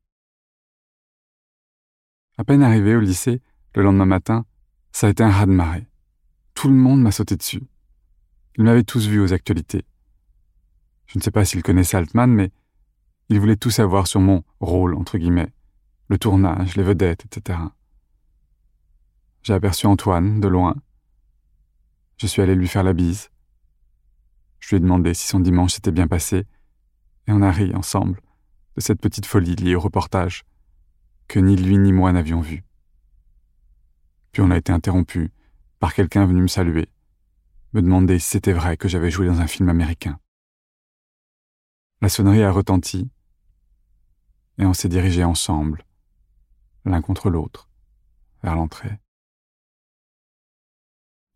À 2.38 2.43
peine 2.43 2.63
arrivé 2.63 2.95
au 2.95 3.02
lycée, 3.02 3.41
le 3.76 3.84
lendemain 3.84 4.06
matin, 4.06 4.45
ça 4.91 5.08
a 5.08 5.10
été 5.10 5.24
un 5.24 5.30
raz-de-marée. 5.30 5.88
Tout 6.54 6.69
le 6.69 6.76
monde 6.76 7.02
m'a 7.02 7.12
sauté 7.12 7.36
dessus. 7.36 7.63
Ils 8.58 8.63
m'avaient 8.63 8.84
tous 8.84 9.08
vu 9.08 9.21
aux 9.21 9.34
actualités. 9.34 9.86
Je 11.08 11.17
ne 11.17 11.24
sais 11.24 11.32
pas 11.32 11.45
s'il 11.45 11.63
connaissait 11.63 11.97
Altman, 11.97 12.32
mais 12.32 12.52
il 13.30 13.39
voulait 13.39 13.56
tout 13.56 13.69
savoir 13.69 14.08
sur 14.08 14.19
mon 14.19 14.43
rôle, 14.60 14.93
entre 14.95 15.17
guillemets, 15.17 15.54
le 16.10 16.17
tournage, 16.17 16.76
les 16.76 16.84
vedettes, 16.84 17.26
etc. 17.26 17.60
J'ai 19.43 19.54
aperçu 19.54 19.88
Antoine, 19.88 20.39
de 20.39 20.47
loin. 20.47 20.76
Je 22.21 22.27
suis 22.27 22.43
allé 22.43 22.53
lui 22.53 22.67
faire 22.67 22.84
la 22.84 22.93
bise. 22.93 23.31
Je 24.60 24.69
lui 24.69 24.77
ai 24.77 24.79
demandé 24.79 25.15
si 25.15 25.25
son 25.27 25.39
dimanche 25.39 25.73
s'était 25.73 25.89
bien 25.89 26.07
passé, 26.07 26.45
et 27.25 27.31
on 27.31 27.41
a 27.41 27.49
ri 27.49 27.73
ensemble 27.73 28.21
de 28.75 28.81
cette 28.81 29.01
petite 29.01 29.25
folie 29.25 29.55
liée 29.55 29.73
au 29.73 29.79
reportage 29.79 30.43
que 31.27 31.39
ni 31.39 31.55
lui 31.55 31.79
ni 31.79 31.91
moi 31.91 32.12
n'avions 32.12 32.41
vu. 32.41 32.63
Puis 34.31 34.43
on 34.43 34.51
a 34.51 34.57
été 34.57 34.71
interrompu 34.71 35.31
par 35.79 35.95
quelqu'un 35.95 36.27
venu 36.27 36.43
me 36.43 36.47
saluer, 36.47 36.89
me 37.73 37.81
demander 37.81 38.19
si 38.19 38.29
c'était 38.29 38.53
vrai 38.53 38.77
que 38.77 38.88
j'avais 38.88 39.10
joué 39.10 39.25
dans 39.25 39.41
un 39.41 39.47
film 39.47 39.69
américain. 39.69 40.19
La 42.01 42.10
sonnerie 42.10 42.43
a 42.43 42.51
retenti, 42.51 43.10
et 44.60 44.65
on 44.67 44.75
s'est 44.75 44.89
dirigé 44.89 45.23
ensemble, 45.23 45.88
l'un 46.86 47.01
contre 47.01 47.31
l'autre, 47.31 47.67
vers 48.43 48.55
l'entrée. 48.55 49.00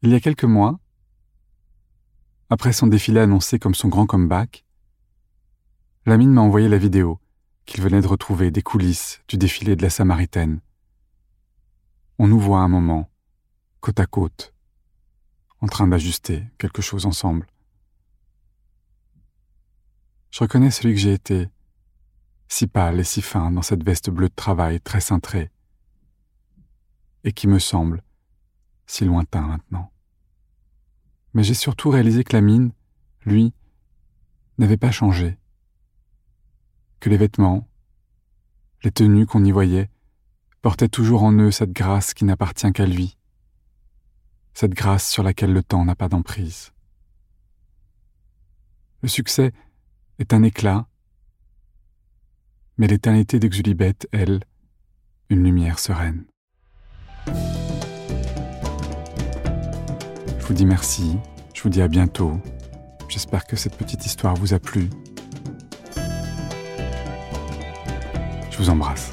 Il 0.05 0.11
y 0.11 0.13
a 0.13 0.19
quelques 0.19 0.43
mois, 0.43 0.79
après 2.51 2.73
son 2.73 2.85
défilé 2.85 3.21
annoncé 3.21 3.57
comme 3.57 3.73
son 3.73 3.87
grand 3.87 4.05
comeback, 4.05 4.63
Lamine 6.05 6.31
m'a 6.31 6.41
envoyé 6.41 6.69
la 6.69 6.77
vidéo 6.77 7.19
qu'il 7.65 7.81
venait 7.81 8.01
de 8.01 8.07
retrouver 8.07 8.51
des 8.51 8.61
coulisses 8.61 9.23
du 9.27 9.37
défilé 9.37 9.75
de 9.75 9.81
la 9.81 9.89
Samaritaine. 9.89 10.61
On 12.19 12.27
nous 12.27 12.39
voit 12.39 12.59
un 12.59 12.67
moment, 12.67 13.09
côte 13.79 13.99
à 13.99 14.05
côte, 14.05 14.53
en 15.59 15.65
train 15.65 15.87
d'ajuster 15.87 16.43
quelque 16.59 16.83
chose 16.83 17.07
ensemble. 17.07 17.47
Je 20.29 20.41
reconnais 20.41 20.69
celui 20.69 20.93
que 20.93 21.01
j'ai 21.01 21.13
été, 21.13 21.49
si 22.47 22.67
pâle 22.67 22.99
et 22.99 23.03
si 23.03 23.23
fin 23.23 23.49
dans 23.49 23.63
cette 23.63 23.83
veste 23.83 24.11
bleue 24.11 24.29
de 24.29 24.35
travail 24.35 24.79
très 24.81 25.01
cintrée, 25.01 25.49
et 27.23 27.33
qui 27.33 27.47
me 27.47 27.57
semble 27.57 28.03
si 28.85 29.03
lointain 29.03 29.41
maintenant. 29.41 29.91
Mais 31.35 31.43
j'ai 31.43 31.53
surtout 31.53 31.89
réalisé 31.89 32.23
que 32.23 32.33
la 32.33 32.41
mine, 32.41 32.71
lui, 33.25 33.53
n'avait 34.57 34.77
pas 34.77 34.89
changé, 34.89 35.37
que 37.01 37.09
les 37.09 37.17
vêtements, 37.17 37.67
les 38.83 38.91
tenues 38.91 39.25
qu'on 39.25 39.43
y 39.43 39.51
voyait, 39.51 39.89
portaient 40.61 40.87
toujours 40.87 41.23
en 41.23 41.33
eux 41.33 41.51
cette 41.51 41.73
grâce 41.73 42.13
qui 42.13 42.23
n'appartient 42.23 42.71
qu'à 42.71 42.85
lui, 42.85 43.17
cette 44.53 44.73
grâce 44.73 45.09
sur 45.09 45.23
laquelle 45.23 45.51
le 45.51 45.61
temps 45.61 45.83
n'a 45.83 45.95
pas 45.95 46.07
d'emprise. 46.07 46.71
Le 49.01 49.09
succès 49.09 49.51
est 50.19 50.33
un 50.33 50.41
éclat, 50.41 50.87
mais 52.77 52.87
l'éternité 52.87 53.39
d'Exulibet, 53.39 53.97
elle, 54.13 54.39
une 55.29 55.43
lumière 55.43 55.79
sereine. 55.79 56.25
Je 60.45 60.49
vous 60.49 60.53
dis 60.57 60.65
merci, 60.67 61.17
je 61.55 61.63
vous 61.63 61.69
dis 61.69 61.81
à 61.81 61.87
bientôt. 61.87 62.39
J'espère 63.09 63.47
que 63.47 63.55
cette 63.55 63.75
petite 63.75 64.05
histoire 64.05 64.35
vous 64.35 64.53
a 64.53 64.59
plu. 64.59 64.91
Je 68.51 68.57
vous 68.59 68.69
embrasse. 68.69 69.11